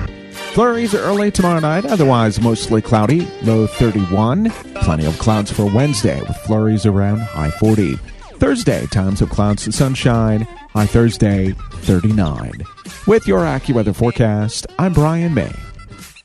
[0.53, 1.85] Flurries early tomorrow night.
[1.85, 3.27] Otherwise, mostly cloudy.
[3.41, 4.49] Low 31.
[4.75, 7.95] Plenty of clouds for Wednesday with flurries around high 40.
[8.37, 10.41] Thursday, times of clouds to sunshine.
[10.73, 12.61] High Thursday, 39.
[13.07, 15.51] With your AccuWeather forecast, I'm Brian May.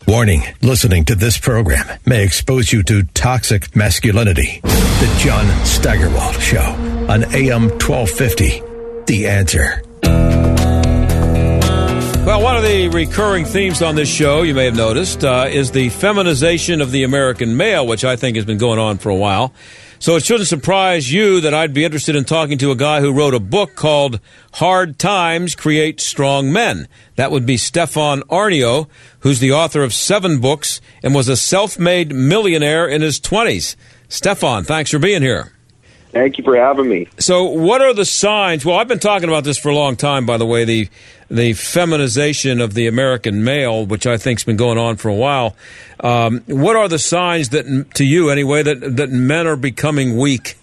[0.06, 4.60] Warning listening to this program may expose you to toxic masculinity.
[4.62, 6.60] The John Steigerwald Show
[7.08, 8.62] on AM 1250.
[9.06, 9.82] The answer.
[12.24, 15.72] Well, one of the recurring themes on this show, you may have noticed, uh, is
[15.72, 19.16] the feminization of the American male, which I think has been going on for a
[19.16, 19.52] while.
[19.98, 23.12] So it shouldn't surprise you that I'd be interested in talking to a guy who
[23.12, 24.20] wrote a book called
[24.54, 26.86] Hard Times Create Strong Men.
[27.16, 28.88] That would be Stefan Aarnio,
[29.20, 33.74] who's the author of seven books and was a self made millionaire in his 20s.
[34.08, 35.55] Stefan, thanks for being here.
[36.16, 37.08] Thank you for having me.
[37.18, 38.64] So, what are the signs?
[38.64, 40.88] Well, I've been talking about this for a long time, by the way, the
[41.30, 45.56] the feminization of the American male, which I think's been going on for a while.
[46.00, 50.56] Um, what are the signs that, to you anyway, that that men are becoming weak?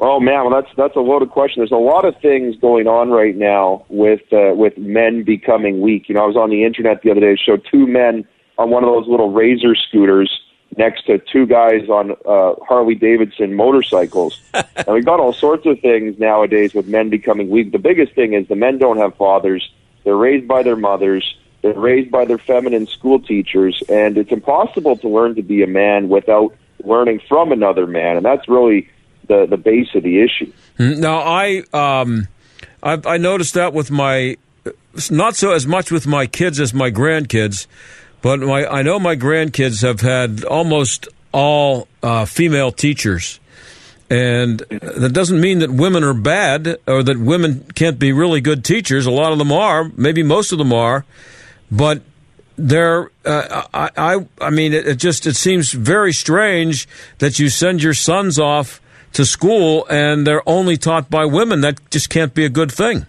[0.00, 1.60] Oh man, well that's that's a loaded question.
[1.60, 6.10] There's a lot of things going on right now with uh, with men becoming weak.
[6.10, 7.32] You know, I was on the internet the other day.
[7.32, 10.30] It showed two men on one of those little razor scooters
[10.78, 14.40] next to two guys on uh, Harley Davidson motorcycles.
[14.54, 17.72] and we've got all sorts of things nowadays with men becoming weak.
[17.72, 19.68] The biggest thing is the men don't have fathers.
[20.04, 21.36] They're raised by their mothers.
[21.62, 23.82] They're raised by their feminine school teachers.
[23.88, 28.16] And it's impossible to learn to be a man without learning from another man.
[28.16, 28.88] And that's really
[29.26, 30.52] the, the base of the issue.
[30.78, 32.28] Now, I, um,
[32.84, 34.36] I, I noticed that with my,
[35.10, 37.66] not so as much with my kids as my grandkids.
[38.22, 43.40] But my, I know my grandkids have had almost all uh, female teachers.
[44.10, 48.64] And that doesn't mean that women are bad or that women can't be really good
[48.64, 49.04] teachers.
[49.06, 51.04] A lot of them are, maybe most of them are,
[51.70, 52.02] but
[52.56, 53.10] they're.
[53.24, 57.82] Uh, I, I, I mean, it, it just it seems very strange that you send
[57.82, 58.80] your sons off
[59.12, 61.60] to school and they're only taught by women.
[61.60, 63.06] That just can't be a good thing.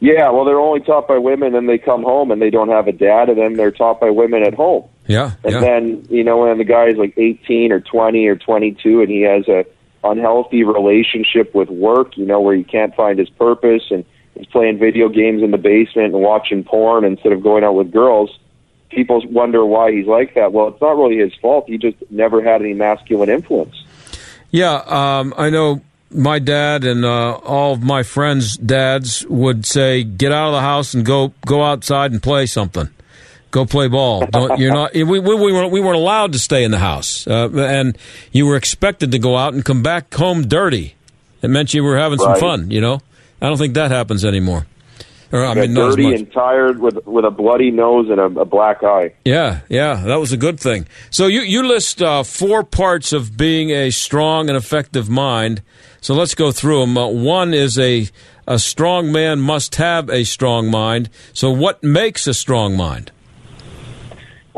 [0.00, 2.88] Yeah, well, they're only taught by women, and they come home and they don't have
[2.88, 4.88] a dad, and then they're taught by women at home.
[5.06, 5.60] Yeah, and yeah.
[5.60, 9.20] then you know when the guy is like 18 or 20 or 22, and he
[9.22, 9.66] has a
[10.02, 14.78] unhealthy relationship with work, you know, where he can't find his purpose, and he's playing
[14.78, 18.38] video games in the basement and watching porn instead of going out with girls.
[18.88, 20.52] People wonder why he's like that.
[20.52, 21.66] Well, it's not really his fault.
[21.68, 23.84] He just never had any masculine influence.
[24.50, 30.02] Yeah, um, I know my dad and uh, all of my friends' dads would say,
[30.04, 32.88] "Get out of the house and go go outside and play something.
[33.50, 34.26] Go play ball.
[34.30, 34.94] Don't, you're not.
[34.94, 37.96] We, we, we weren't we weren't allowed to stay in the house, uh, and
[38.32, 40.94] you were expected to go out and come back home dirty.
[41.42, 42.70] It meant you were having some fun.
[42.70, 43.00] You know,
[43.40, 44.66] I don't think that happens anymore.
[45.32, 48.82] Or I mean, dirty and tired with with a bloody nose and a, a black
[48.82, 49.14] eye.
[49.24, 50.88] Yeah, yeah, that was a good thing.
[51.10, 55.62] So you you list uh, four parts of being a strong and effective mind.
[56.00, 56.96] So let's go through them.
[56.96, 58.08] Uh, one is a
[58.46, 61.08] a strong man must have a strong mind.
[61.32, 63.12] So what makes a strong mind?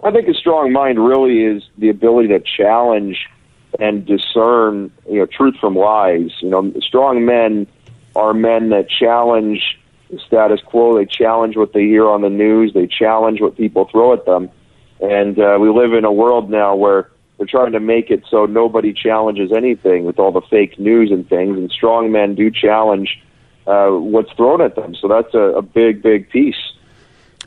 [0.02, 3.28] I think a strong mind really is the ability to challenge
[3.78, 6.30] and discern, you know, truth from lies.
[6.40, 7.66] You know, strong men
[8.16, 9.78] are men that challenge
[10.10, 10.96] the status quo.
[10.96, 12.72] They challenge what they hear on the news.
[12.74, 14.50] They challenge what people throw at them.
[15.00, 17.10] And uh, we live in a world now where
[17.42, 21.28] they're trying to make it so nobody challenges anything with all the fake news and
[21.28, 21.58] things.
[21.58, 23.20] And strong men do challenge
[23.66, 24.94] uh, what's thrown at them.
[24.94, 26.54] So that's a, a big, big piece.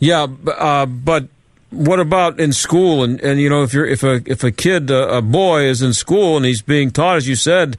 [0.01, 1.29] Yeah, uh, but
[1.69, 3.05] what about in school?
[3.05, 5.81] And, and you know, if you're if a if a kid uh, a boy is
[5.81, 7.77] in school and he's being taught, as you said,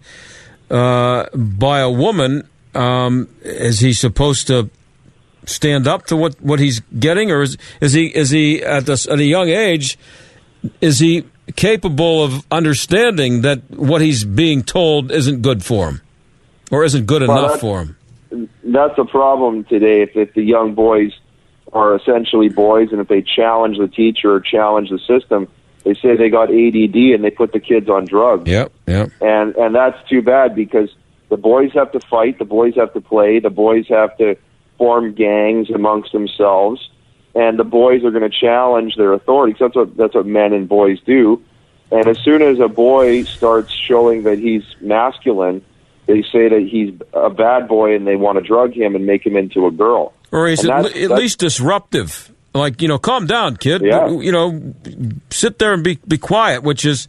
[0.71, 4.71] uh, by a woman, um, is he supposed to
[5.45, 9.07] stand up to what, what he's getting, or is is he is he at this
[9.07, 9.99] at a young age?
[10.81, 16.01] Is he capable of understanding that what he's being told isn't good for him,
[16.71, 17.97] or isn't good Well, enough for him?
[18.65, 21.13] that's a problem today if, if the young boys
[21.73, 25.47] are essentially boys and if they challenge the teacher or challenge the system
[25.85, 29.11] they say they got ADD and they put the kids on drugs Yep, yep.
[29.21, 30.91] and and that's too bad because
[31.29, 34.37] the boys have to fight the boys have to play the boys have to
[34.77, 36.91] form gangs amongst themselves
[37.37, 40.53] and the boys are going to challenge their authority 'cause that's what that's what men
[40.53, 41.41] and boys do
[41.93, 45.63] and as soon as a boy starts showing that he's masculine
[46.07, 49.27] they say that he's a bad boy and they want to drug him and make
[49.27, 50.13] him into a girl.
[50.31, 53.83] Or it that's- at least disruptive Like, you know, calm down, kid.
[53.85, 54.09] Yeah.
[54.09, 54.61] You know,
[55.31, 57.07] sit there and be be quiet, which is,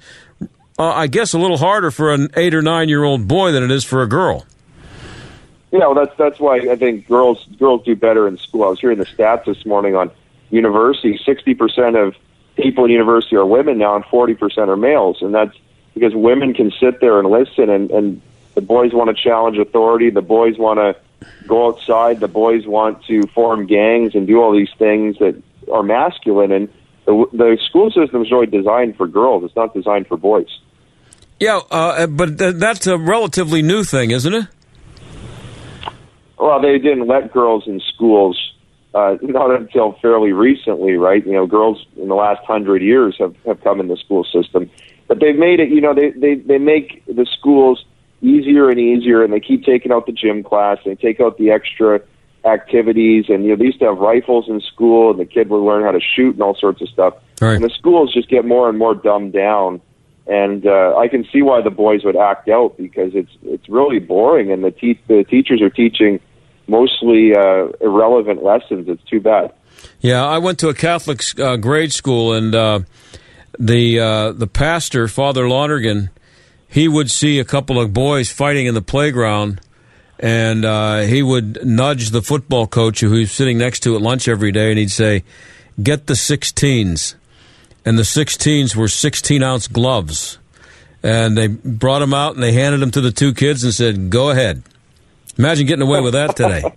[0.77, 3.63] uh, I guess, a little harder for an eight or nine year old boy than
[3.63, 4.45] it is for a girl.
[5.71, 8.63] Yeah, well, that's that's why I think girls girls do better in school.
[8.63, 10.11] I was hearing the stats this morning on
[10.49, 11.19] university.
[11.25, 12.15] Sixty percent of
[12.55, 15.55] people in university are women now, and forty percent are males, and that's
[15.93, 18.21] because women can sit there and listen, and and
[18.55, 20.09] the boys want to challenge authority.
[20.09, 20.95] The boys want to
[21.47, 22.19] go outside.
[22.19, 25.41] The boys want to form gangs and do all these things that
[25.71, 26.51] are masculine.
[26.51, 26.69] And
[27.05, 29.43] the, the school system is really designed for girls.
[29.43, 30.47] It's not designed for boys.
[31.39, 34.47] Yeah, uh, but th- that's a relatively new thing, isn't it?
[36.39, 38.53] Well, they didn't let girls in schools
[38.93, 41.25] uh, not until fairly recently, right?
[41.25, 44.69] You know, girls in the last hundred years have, have come in the school system,
[45.07, 45.69] but they've made it.
[45.69, 47.85] You know, they they they make the schools
[48.21, 50.77] easier and easier, and they keep taking out the gym class.
[50.83, 52.01] They take out the extra
[52.45, 55.63] activities, and you know, they used to have rifles in school, and the kid would
[55.63, 57.13] learn how to shoot and all sorts of stuff.
[57.41, 57.55] Right.
[57.55, 59.81] And the schools just get more and more dumbed down.
[60.27, 63.99] And uh, I can see why the boys would act out because it's it's really
[63.99, 66.19] boring, and the te- the teachers are teaching
[66.67, 68.89] mostly uh, irrelevant lessons.
[68.89, 69.53] It's too bad.
[70.01, 72.79] Yeah, I went to a Catholic uh, grade school, and uh,
[73.57, 76.09] the uh, the pastor, Father Lonergan,
[76.67, 79.61] he would see a couple of boys fighting in the playground,
[80.19, 84.01] and uh, he would nudge the football coach who he was sitting next to at
[84.01, 85.23] lunch every day, and he'd say,
[85.81, 87.15] "Get the 16s,"
[87.87, 90.39] and the 16s were 16 ounce gloves,
[91.01, 94.09] and they brought them out and they handed them to the two kids and said,
[94.09, 94.61] "Go ahead."
[95.37, 96.63] Imagine getting away with that today.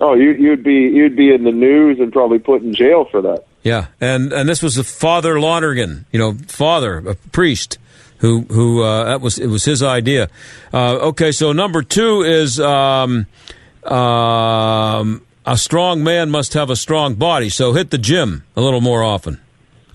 [0.00, 3.22] Oh, you, you'd be you'd be in the news and probably put in jail for
[3.22, 3.46] that.
[3.62, 7.78] Yeah, and and this was a Father Lonergan, you know, father, a priest,
[8.18, 10.28] who who uh, that was it was his idea.
[10.72, 13.26] Uh, okay, so number two is um,
[13.84, 17.48] um, a strong man must have a strong body.
[17.48, 19.40] So hit the gym a little more often,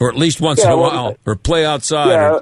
[0.02, 2.10] or at least once Yeah, in a well, while, or play outside.
[2.10, 2.39] Yeah,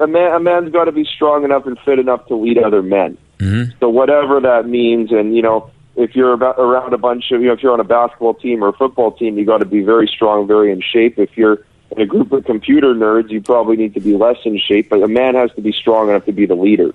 [0.00, 2.82] a man a man's got to be strong enough and fit enough to lead other
[2.82, 3.16] men.
[3.38, 3.78] Mm-hmm.
[3.78, 7.46] So whatever that means, and you know, if you're about, around a bunch of, you
[7.46, 9.82] know, if you're on a basketball team or a football team, you got to be
[9.82, 11.18] very strong, very in shape.
[11.18, 14.58] If you're in a group of computer nerds, you probably need to be less in
[14.58, 14.90] shape.
[14.90, 16.92] But a man has to be strong enough to be the leader,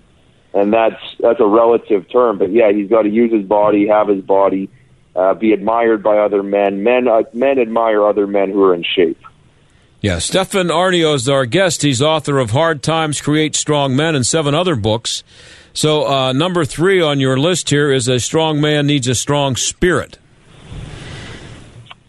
[0.53, 2.37] and that's that's a relative term.
[2.37, 4.69] But yeah, he's got to use his body, have his body,
[5.15, 6.83] uh, be admired by other men.
[6.83, 9.21] Men uh, men admire other men who are in shape.
[10.03, 11.81] Yeah, Stefan Aarnio is our guest.
[11.81, 15.23] He's author of Hard Times Create Strong Men and seven other books.
[15.71, 19.55] So, uh, number three on your list here is a strong man needs a strong
[19.55, 20.19] spirit.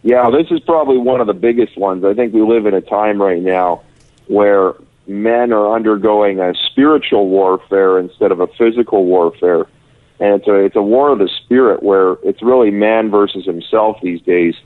[0.03, 2.05] Yeah, this is probably one of the biggest ones.
[2.05, 3.83] I think we live in a time right now
[4.27, 4.75] where
[5.07, 9.67] men are undergoing a spiritual warfare instead of a physical warfare.
[10.19, 13.99] And it's a it's a war of the spirit where it's really man versus himself
[14.03, 14.57] these days.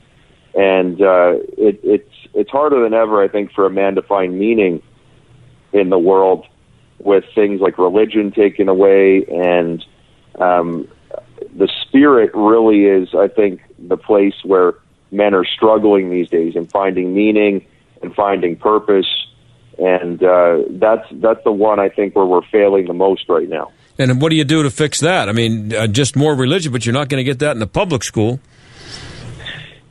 [0.54, 4.38] And uh, it, it's it's harder than ever, I think, for a man to find
[4.38, 4.82] meaning
[5.72, 6.46] in the world
[6.98, 9.84] with things like religion taken away and
[10.40, 10.88] um,
[11.56, 14.74] the spirit really is, I think, the place where
[15.10, 17.66] men are struggling these days and finding meaning
[18.02, 19.06] and finding purpose,
[19.78, 23.72] and uh, that's that's the one I think where we're failing the most right now.
[23.98, 25.28] And what do you do to fix that?
[25.28, 27.66] I mean, uh, just more religion, but you're not going to get that in the
[27.66, 28.38] public school.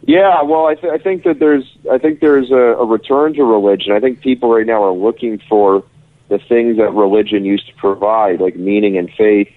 [0.08, 3.44] Yeah, well, I, th- I think that there's I think there's a, a return to
[3.44, 3.92] religion.
[3.92, 5.84] I think people right now are looking for
[6.30, 9.52] the things that religion used to provide, like meaning and faith.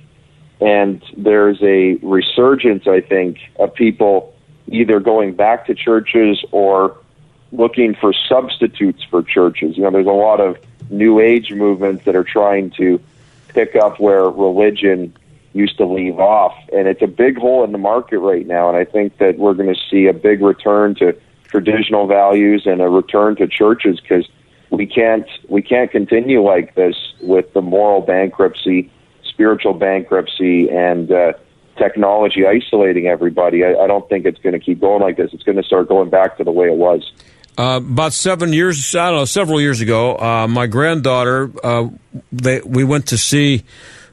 [0.61, 4.35] And there's a resurgence, I think, of people
[4.67, 6.97] either going back to churches or
[7.53, 9.77] looking for substitutes for churches.
[9.77, 10.59] You know, there's a lot of
[10.91, 13.01] new age movements that are trying to
[13.49, 15.17] pick up where religion
[15.53, 16.55] used to leave off.
[16.73, 18.69] And it's a big hole in the market right now.
[18.69, 22.81] And I think that we're going to see a big return to traditional values and
[22.81, 24.29] a return to churches because
[24.71, 28.91] we can't we can't continue like this with the moral bankruptcy,
[29.25, 31.33] spiritual bankruptcy, and uh,
[31.77, 33.65] technology isolating everybody.
[33.65, 35.33] I, I don't think it's going to keep going like this.
[35.33, 37.11] It's going to start going back to the way it was.
[37.59, 41.89] Uh, about seven years, I don't know, several years ago, uh, my granddaughter, uh,
[42.31, 43.65] they, we went to see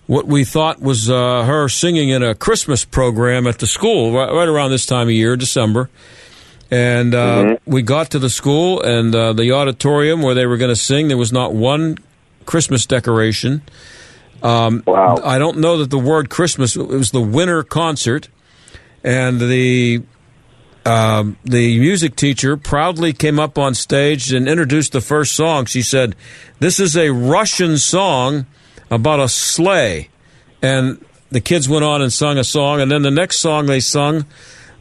[0.08, 4.32] what we thought was uh, her singing in a Christmas program at the school right,
[4.32, 5.90] right around this time of year, December.
[6.72, 7.72] And uh, Mm-hmm.
[7.72, 11.08] we got to the school and uh, the auditorium where they were going to sing.
[11.10, 11.98] There was not one
[12.46, 13.62] Christmas decoration.
[14.44, 15.18] Um, wow.
[15.24, 18.30] I don't know that the word Christmas, it was the winter concert.
[19.04, 20.04] And the
[20.86, 25.66] um, the music teacher proudly came up on stage and introduced the first song.
[25.66, 26.16] She said,
[26.60, 28.46] This is a Russian song
[28.90, 30.10] about a sleigh.
[30.62, 32.82] And the kids went on and sung a song.
[32.82, 34.26] And then the next song they sung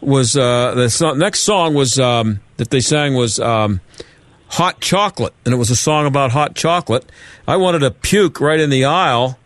[0.01, 3.81] was uh, the so- next song was um, that they sang was um,
[4.49, 7.05] "Hot Chocolate," and it was a song about hot chocolate.
[7.47, 9.39] I wanted to puke right in the aisle,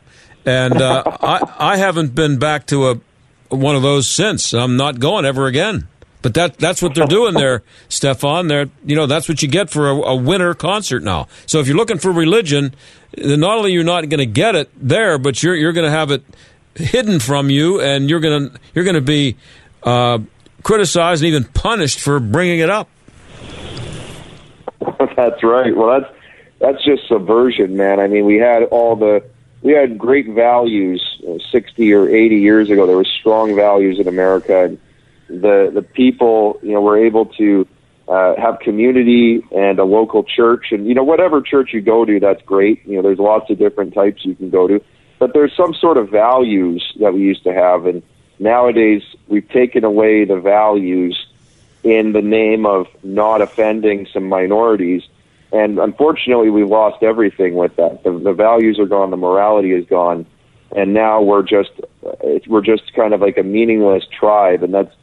[0.44, 3.00] and uh, I I haven't been back to a
[3.48, 4.52] one of those since.
[4.52, 5.88] I'm not going ever again.
[6.22, 8.48] But that that's what they're doing there, Stefan.
[8.48, 11.28] They're you know that's what you get for a, a winter concert now.
[11.46, 12.74] So if you're looking for religion,
[13.16, 15.90] then not only you're not going to get it there, but you're you're going to
[15.90, 16.22] have it
[16.74, 19.36] hidden from you, and you're going to you're going to be
[19.82, 20.18] uh,
[20.62, 22.88] criticized and even punished for bringing it up.
[25.16, 25.74] that's right.
[25.74, 26.14] Well, that's
[26.58, 27.98] that's just subversion, man.
[27.98, 29.24] I mean, we had all the
[29.62, 32.86] we had great values uh, 60 or 80 years ago.
[32.86, 34.64] There were strong values in America.
[34.64, 34.78] And,
[35.30, 37.66] the the people you know were able to
[38.08, 40.72] uh, have community and a local church.
[40.72, 42.84] And you know whatever church you go to that's great.
[42.84, 44.82] You know there's lots of different types you can go to.
[45.20, 47.86] But there's some sort of values that we used to have.
[47.86, 48.02] And
[48.38, 51.26] nowadays we've taken away the values
[51.84, 55.02] in the name of not offending some minorities.
[55.52, 58.02] And unfortunately we've lost everything with that.
[58.02, 59.10] The, the values are gone.
[59.10, 60.26] The morality is gone.
[60.74, 61.70] And now we're just
[62.46, 64.62] we're just kind of like a meaningless tribe.
[64.62, 64.94] And that's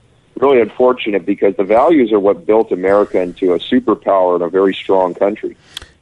[0.42, 4.74] really unfortunate because the values are what built America into a superpower and a very
[4.74, 5.58] strong country.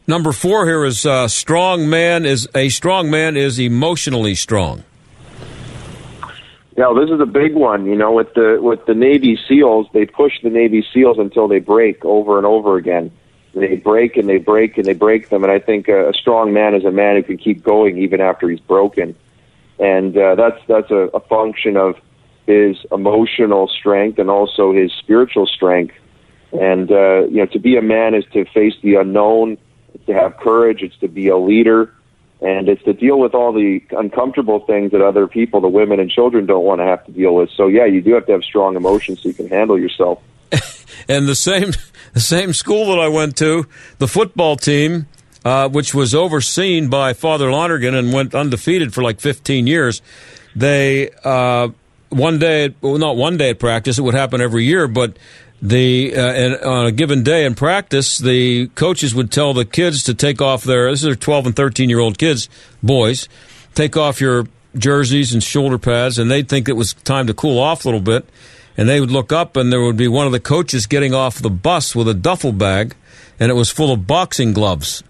[0.07, 4.83] Number four here is uh, strong man is a strong man is emotionally strong.
[6.77, 7.85] Now this is a big one.
[7.85, 11.59] You know, with the with the Navy SEALs, they push the Navy SEALs until they
[11.59, 13.11] break over and over again.
[13.53, 15.43] They break and they break and they break them.
[15.43, 18.19] And I think a, a strong man is a man who can keep going even
[18.19, 19.15] after he's broken.
[19.79, 21.95] And uh, that's that's a, a function of
[22.45, 25.95] his emotional strength and also his spiritual strength.
[26.51, 29.57] And uh, you know, to be a man is to face the unknown.
[29.93, 30.81] It's to have courage.
[30.81, 31.93] It's to be a leader,
[32.41, 36.09] and it's to deal with all the uncomfortable things that other people, the women and
[36.09, 37.49] children, don't want to have to deal with.
[37.55, 40.21] So yeah, you do have to have strong emotions so you can handle yourself.
[41.09, 41.71] and the same,
[42.13, 43.67] the same school that I went to,
[43.97, 45.07] the football team.
[45.43, 50.01] Uh, which was overseen by Father Lonergan and went undefeated for like 15 years.
[50.55, 51.69] They uh,
[52.09, 55.17] one day, well, not one day at practice, it would happen every year, but
[55.61, 60.03] the uh, and on a given day in practice, the coaches would tell the kids
[60.03, 62.49] to take off their this is 12 and 13 year old kids,
[62.83, 63.27] boys,
[63.73, 64.47] take off your
[64.77, 68.01] jerseys and shoulder pads, and they'd think it was time to cool off a little
[68.01, 68.27] bit,
[68.77, 71.39] and they would look up, and there would be one of the coaches getting off
[71.39, 72.95] the bus with a duffel bag,
[73.39, 75.03] and it was full of boxing gloves,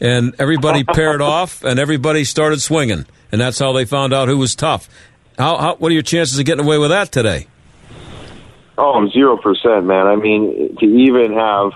[0.00, 4.38] and everybody paired off, and everybody started swinging, and that's how they found out who
[4.38, 4.88] was tough.
[5.38, 7.46] How, how, what are your chances of getting away with that today?
[8.78, 10.06] Oh, zero percent, man.
[10.06, 11.72] I mean, to even have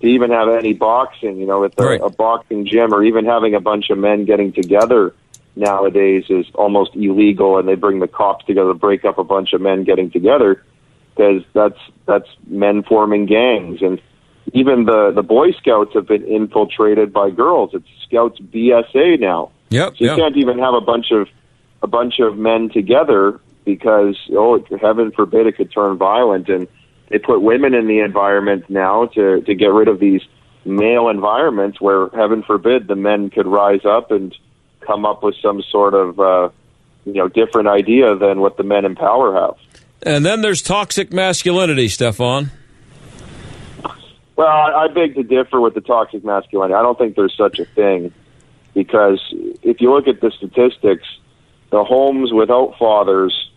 [0.00, 2.00] to even have any boxing, you know, with a, right.
[2.02, 5.14] a boxing gym, or even having a bunch of men getting together
[5.56, 9.52] nowadays is almost illegal, and they bring the cops together to break up a bunch
[9.52, 10.64] of men getting together
[11.14, 14.00] because that's that's men forming gangs, and
[14.52, 17.70] even the the Boy Scouts have been infiltrated by girls.
[17.74, 19.50] It's Scouts BSA now.
[19.68, 19.90] Yep.
[19.90, 20.18] So you yep.
[20.18, 21.28] can't even have a bunch of
[21.82, 26.48] a bunch of men together because oh heaven forbid it could turn violent.
[26.48, 26.68] And
[27.08, 30.22] they put women in the environment now to to get rid of these
[30.64, 34.36] male environments where heaven forbid the men could rise up and
[34.80, 36.50] come up with some sort of uh
[37.04, 39.56] you know different idea than what the men in power have.
[40.02, 42.50] And then there's toxic masculinity stefan.
[44.36, 46.74] Well I, I beg to differ with the toxic masculinity.
[46.74, 48.12] I don't think there's such a thing
[48.74, 49.20] because
[49.62, 51.06] if you look at the statistics
[51.70, 53.50] the homes without fathers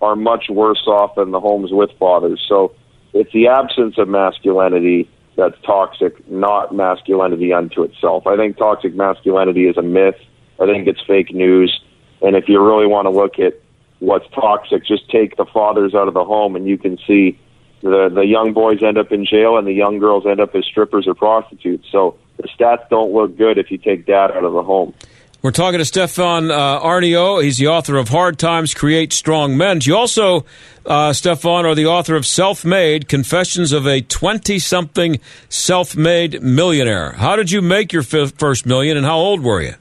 [0.00, 2.44] are much worse off than the homes with fathers.
[2.48, 2.74] So
[3.12, 8.26] it's the absence of masculinity that's toxic, not masculinity unto itself.
[8.26, 10.16] I think toxic masculinity is a myth.
[10.60, 11.80] I think it's fake news.
[12.22, 13.60] And if you really want to look at
[14.00, 17.38] what's toxic, just take the fathers out of the home and you can see
[17.82, 20.64] the the young boys end up in jail and the young girls end up as
[20.66, 21.86] strippers or prostitutes.
[21.90, 24.94] So the stats don't look good if you take dad out of the home.
[25.42, 27.42] We're talking to Stefan uh, Aarnio.
[27.42, 29.80] He's the author of Hard Times Create Strong Men.
[29.80, 30.44] You also,
[30.84, 35.18] uh, Stefan, are the author of Self Made Confessions of a 20 something
[35.48, 37.12] Self Made Millionaire.
[37.12, 39.76] How did you make your f- first million and how old were you?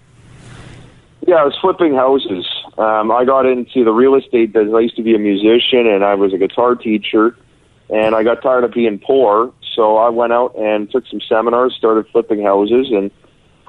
[1.27, 2.47] Yeah, I was flipping houses.
[2.77, 4.73] Um, I got into the real estate business.
[4.73, 7.35] I used to be a musician and I was a guitar teacher,
[7.89, 9.51] and I got tired of being poor.
[9.75, 13.11] So I went out and took some seminars, started flipping houses, and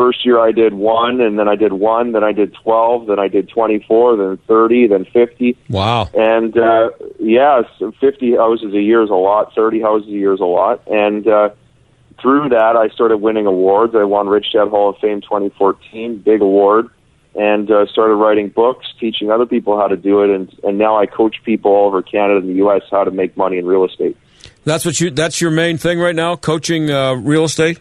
[0.00, 3.18] first year I did one, and then I did one, then I did 12, then
[3.18, 5.58] I did 24, then 30, then 50.
[5.68, 6.08] Wow.
[6.14, 6.88] And, uh,
[7.18, 7.60] yeah,
[8.00, 10.80] 50 houses a year is a lot, 30 houses a year is a lot.
[10.86, 11.50] And, uh,
[12.18, 13.94] through that, I started winning awards.
[13.94, 16.88] I won Rich Dad Hall of Fame 2014, big award.
[17.34, 20.98] and uh, started writing books, teaching other people how to do it, and and now
[20.98, 22.82] I coach people all over Canada and the U.S.
[22.90, 24.16] how to make money in real estate.
[24.64, 25.10] That's what you.
[25.12, 27.78] That's your main thing right now, coaching uh, real estate.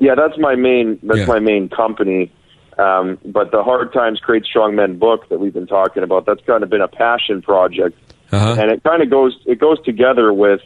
[0.00, 0.98] Yeah, that's my main.
[1.02, 1.26] That's Yeah.
[1.26, 2.30] my main company.
[2.78, 6.44] Um, but the Hard Times Create Strong Men book that we've been talking about, that's
[6.44, 7.96] kind of been a passion project,
[8.32, 8.56] Uh-huh.
[8.60, 10.60] and it kind of goes it goes together with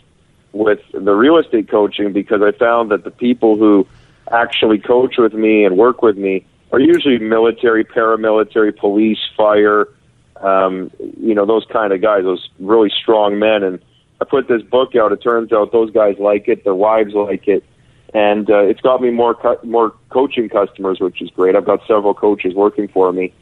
[0.52, 3.86] with the real estate coaching because I found that the people who
[4.32, 9.86] actually coach with me and work with me are usually military, paramilitary, police, fire,
[10.40, 13.62] um, you know, those kind of guys, those really strong men.
[13.62, 13.78] And
[14.20, 15.12] I put this book out.
[15.12, 17.62] It turns out those guys like it, their wives like it,
[18.14, 21.56] and uh, it's got me more cu- more coaching customers, which is great.
[21.56, 23.32] I've got several coaches working for me,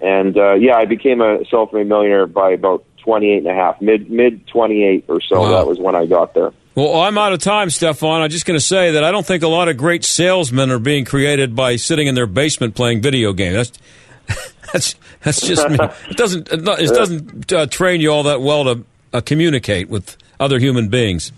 [0.00, 4.10] and uh, yeah, I became a self-made millionaire by about 28 and a half, mid
[4.10, 5.48] mid 28 or so.
[5.50, 6.52] That was when I got there.
[6.74, 8.22] Well, I'm out of time, Stefan.
[8.22, 10.80] I'm just going to say that I don't think a lot of great salesmen are
[10.80, 13.54] being created by sitting in their basement playing video games.
[13.54, 15.78] That's that's that's just me.
[16.10, 20.58] It doesn't it doesn't uh, train you all that well to uh, communicate with other
[20.58, 21.30] human beings.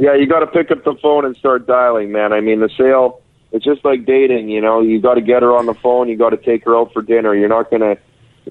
[0.00, 2.32] Yeah, you got to pick up the phone and start dialing, man.
[2.32, 3.20] I mean, the sale,
[3.50, 4.80] it's just like dating, you know.
[4.80, 7.02] You got to get her on the phone, you got to take her out for
[7.02, 7.34] dinner.
[7.34, 7.98] You're not going to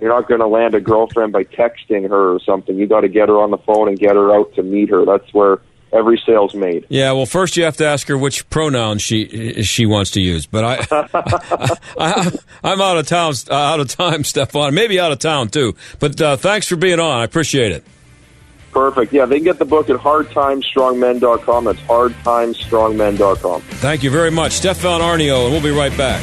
[0.02, 2.78] you're not going to land a girlfriend by texting her or something.
[2.78, 5.06] You got to get her on the phone and get her out to meet her.
[5.06, 5.60] That's where
[5.94, 6.86] every sale's made.
[6.90, 10.46] Yeah, well, first you have to ask her which pronoun she she wants to use.
[10.46, 10.88] But I,
[11.98, 12.32] I
[12.64, 14.74] I'm out of town, uh, out of time, Stefan.
[14.74, 15.76] Maybe out of town too.
[16.00, 17.22] But uh, thanks for being on.
[17.22, 17.86] I appreciate it.
[18.78, 19.12] Perfect.
[19.12, 21.64] Yeah, they can get the book at hardtimestrongmen.com.
[21.64, 23.62] That's hardtimestrongmen.com.
[23.62, 26.22] Thank you very much, Stefan Aarnio, and we'll be right back.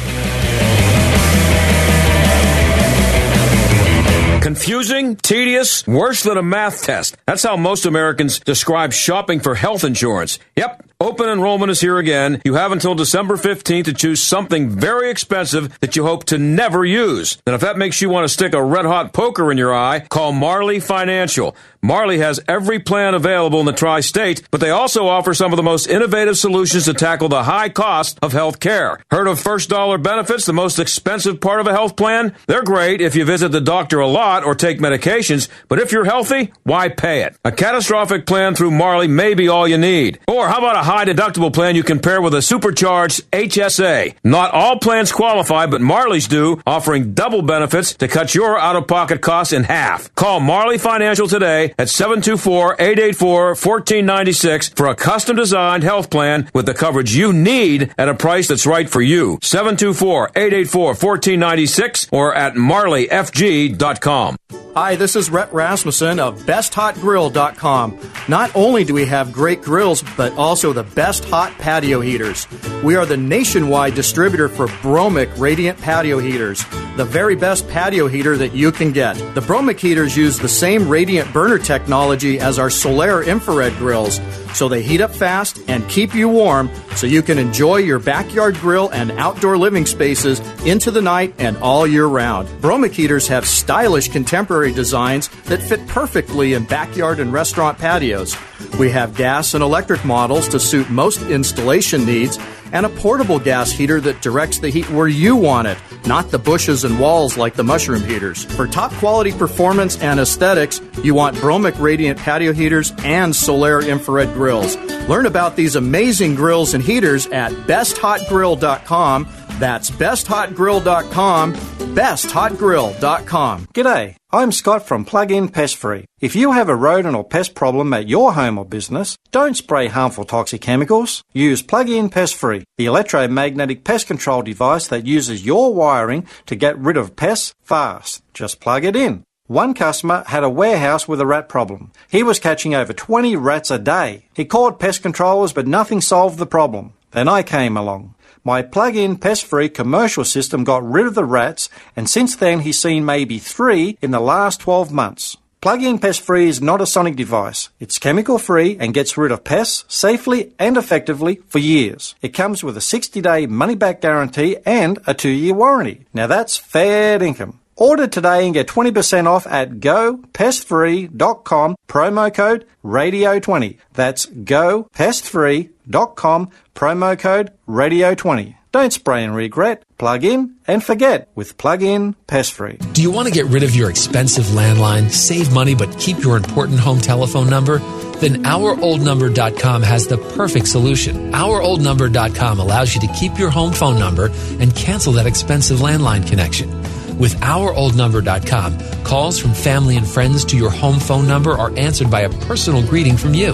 [4.41, 7.17] Confusing, tedious, worse than a math test.
[7.27, 10.39] That's how most Americans describe shopping for health insurance.
[10.55, 10.85] Yep.
[11.01, 12.41] Open enrollment is here again.
[12.45, 16.85] You have until December 15th to choose something very expensive that you hope to never
[16.85, 17.37] use.
[17.45, 19.99] And if that makes you want to stick a red hot poker in your eye,
[19.99, 21.53] call Marley Financial.
[21.85, 25.57] Marley has every plan available in the tri state, but they also offer some of
[25.57, 28.99] the most innovative solutions to tackle the high cost of health care.
[29.11, 32.33] Heard of first dollar benefits, the most expensive part of a health plan?
[32.47, 36.05] They're great if you visit the doctor a lot or take medications, but if you're
[36.05, 37.37] healthy, why pay it?
[37.45, 40.19] A catastrophic plan through Marley may be all you need.
[40.27, 44.15] Or how about a high deductible plan you can pair with a supercharged HSA?
[44.23, 48.87] Not all plans qualify, but Marley's do, offering double benefits to cut your out of
[48.87, 50.13] pocket costs in half.
[50.15, 57.15] Call Marley Financial today at 724-884-1496 for a custom designed health plan with the coverage
[57.15, 59.37] you need at a price that's right for you.
[59.37, 64.37] 724-884-1496 or at marleyfg.com.
[64.77, 67.97] Hi, this is Rhett Rasmussen of BestHotGrill.com.
[68.27, 72.45] Not only do we have great grills, but also the best hot patio heaters.
[72.83, 76.65] We are the nationwide distributor for Bromic Radiant Patio Heaters,
[76.97, 79.13] the very best patio heater that you can get.
[79.33, 84.19] The Bromic heaters use the same radiant burner technology as our Solaire infrared grills,
[84.55, 88.55] so they heat up fast and keep you warm so you can enjoy your backyard
[88.55, 92.47] grill and outdoor living spaces into the night and all year round.
[92.61, 98.37] Bromic heaters have stylish contemporary designs that fit perfectly in backyard and restaurant patios.
[98.79, 102.39] We have gas and electric models to suit most installation needs
[102.71, 106.39] and a portable gas heater that directs the heat where you want it, not the
[106.39, 108.43] bushes and walls like the mushroom heaters.
[108.43, 114.33] For top quality performance and aesthetics, you want Bromic Radiant patio heaters and Solaire infrared
[114.33, 114.75] grills.
[115.07, 119.27] Learn about these amazing grills and heaters at besthotgrill.com.
[119.59, 123.67] That's besthotgrill.com, besthotgrill.com.
[123.73, 126.03] G'day, I'm Scott from Plug-in Pest Free.
[126.19, 129.87] If you have a rodent or pest problem at your home or business, don't spray
[129.87, 131.23] harmful toxic chemicals.
[131.31, 136.77] Use Plug-in Pest Free, the electromagnetic pest control device that uses your wiring to get
[136.77, 138.23] rid of pests fast.
[138.33, 139.23] Just plug it in.
[139.47, 141.93] One customer had a warehouse with a rat problem.
[142.09, 144.25] He was catching over 20 rats a day.
[144.33, 146.91] He called pest controllers, but nothing solved the problem.
[147.11, 148.14] Then I came along.
[148.47, 153.03] My plug-in pest-free commercial system got rid of the rats, and since then he's seen
[153.03, 155.35] maybe three in the last 12 months.
[155.61, 157.69] Plug-in pest-free is not a sonic device.
[157.79, 162.13] It's chemical-free and gets rid of pests safely and effectively for years.
[162.21, 166.05] It comes with a 60-day money-back guarantee and a two-year warranty.
[166.13, 167.61] Now that's fair income.
[167.77, 173.77] Order today and get 20% off at gopestfree.com, promo code radio20.
[173.93, 178.55] That's gopestfree.com, promo code radio20.
[178.71, 179.83] Don't spray and regret.
[179.97, 182.77] Plug in and forget with Plug In Pest Free.
[182.91, 186.35] Do you want to get rid of your expensive landline, save money, but keep your
[186.35, 187.79] important home telephone number?
[188.19, 191.31] then OurOldNumber.com has the perfect solution.
[191.31, 196.69] OurOldNumber.com allows you to keep your home phone number and cancel that expensive landline connection.
[197.17, 202.21] With OurOldNumber.com, calls from family and friends to your home phone number are answered by
[202.21, 203.53] a personal greeting from you.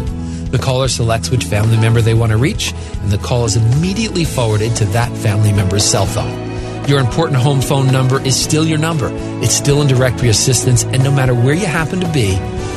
[0.50, 4.26] The caller selects which family member they want to reach, and the call is immediately
[4.26, 6.52] forwarded to that family member's cell phone.
[6.88, 9.10] Your important home phone number is still your number.
[9.44, 12.32] It's still in directory assistance, and no matter where you happen to be,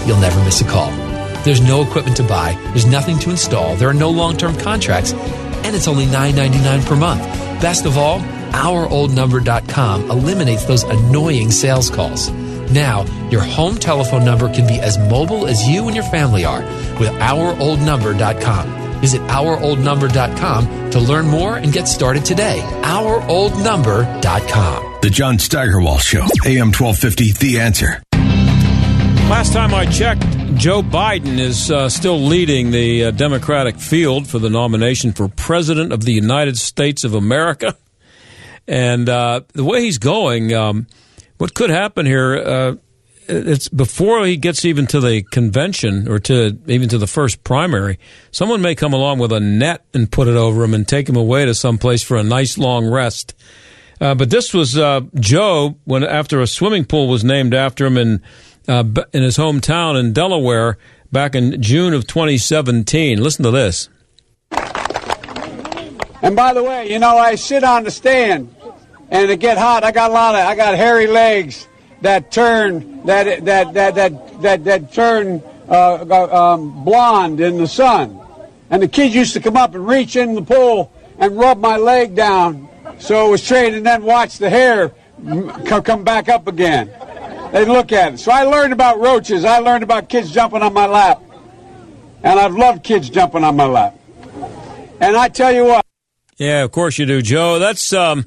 [0.07, 0.91] you'll never miss a call.
[1.45, 5.15] There's no equipment to buy, there's nothing to install, there are no long term contracts,
[5.15, 7.23] and it's only $9.99 per month.
[7.63, 8.21] Best of all,
[8.55, 12.31] OurOldNumber.com eliminates those annoying sales calls.
[12.71, 16.63] Now, your home telephone number can be as mobile as you and your family are
[16.99, 19.01] with OurOldNumber.com.
[19.01, 22.61] Visit OurOldNumber.com to learn more and get started today.
[22.83, 24.99] OurOldNumber.com.
[25.03, 28.03] The John Steigerwald Show, AM 1250, The Answer.
[29.29, 30.23] Last time I checked,
[30.57, 35.93] Joe Biden is uh, still leading the uh, Democratic field for the nomination for President
[35.93, 37.77] of the United States of America.
[38.67, 40.87] And uh, the way he's going, um,
[41.39, 42.37] what could happen here?
[42.37, 42.75] Uh,
[43.27, 47.99] it's before he gets even to the convention or to even to the first primary.
[48.31, 51.17] Someone may come along with a net and put it over him and take him
[51.17, 53.35] away to some place for a nice long rest.
[54.01, 57.97] Uh, but this was uh, Joe when after a swimming pool was named after him
[57.97, 58.23] in
[58.69, 60.79] uh, in his hometown in Delaware
[61.13, 63.23] back in June of 2017.
[63.23, 63.89] Listen to this.
[66.23, 68.54] And by the way, you know I sit on the stand,
[69.15, 69.85] and it get hot.
[69.85, 71.69] I got a lot of I got hairy legs
[72.01, 78.21] that turn that that that that that, that turn uh, um, blonde in the sun.
[78.71, 81.77] And the kids used to come up and reach in the pool and rub my
[81.77, 84.93] leg down so it was straight, and then watch the hair
[85.65, 86.91] come back up again.
[87.53, 88.19] They look at it.
[88.19, 89.45] So I learned about roaches.
[89.45, 91.23] I learned about kids jumping on my lap,
[92.25, 93.97] and I've loved kids jumping on my lap.
[95.01, 95.87] And I tell you what.
[96.37, 97.61] Yeah, of course you do, Joe.
[97.61, 98.27] That's um,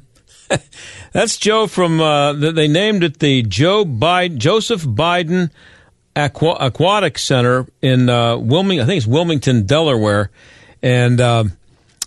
[1.11, 1.99] That's Joe from.
[1.99, 5.51] Uh, they named it the Joe Biden, Joseph Biden
[6.15, 8.83] Aqu- Aquatic Center in uh, Wilmington.
[8.83, 10.31] I think it's Wilmington, Delaware,
[10.81, 11.45] and uh,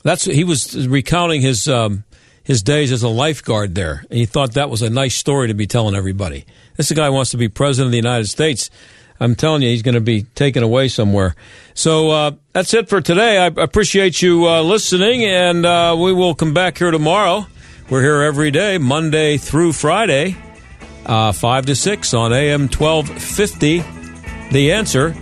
[0.02, 2.04] that's he was recounting his um,
[2.42, 4.04] his days as a lifeguard there.
[4.10, 6.46] And he thought that was a nice story to be telling everybody.
[6.76, 8.70] This guy wants to be president of the United States.
[9.22, 11.36] I'm telling you, he's going to be taken away somewhere.
[11.74, 13.36] So uh, that's it for today.
[13.36, 17.46] I appreciate you uh, listening, and uh, we will come back here tomorrow.
[17.90, 20.36] We're here every day, Monday through Friday,
[21.04, 23.82] uh, 5 to 6 on AM 1250.
[24.52, 25.16] The answer.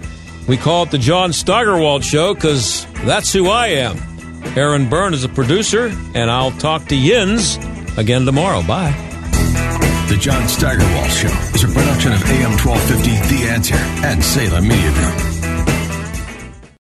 [0.46, 3.96] We call it the John Steigerwald Show because that's who I am.
[4.54, 7.56] Aaron Byrne is a producer, and I'll talk to Yins
[7.96, 8.62] again tomorrow.
[8.62, 8.92] Bye.
[10.10, 14.92] The John Steigerwald Show is a production of AM 1250 The Answer and Salem Media
[14.92, 15.37] Group.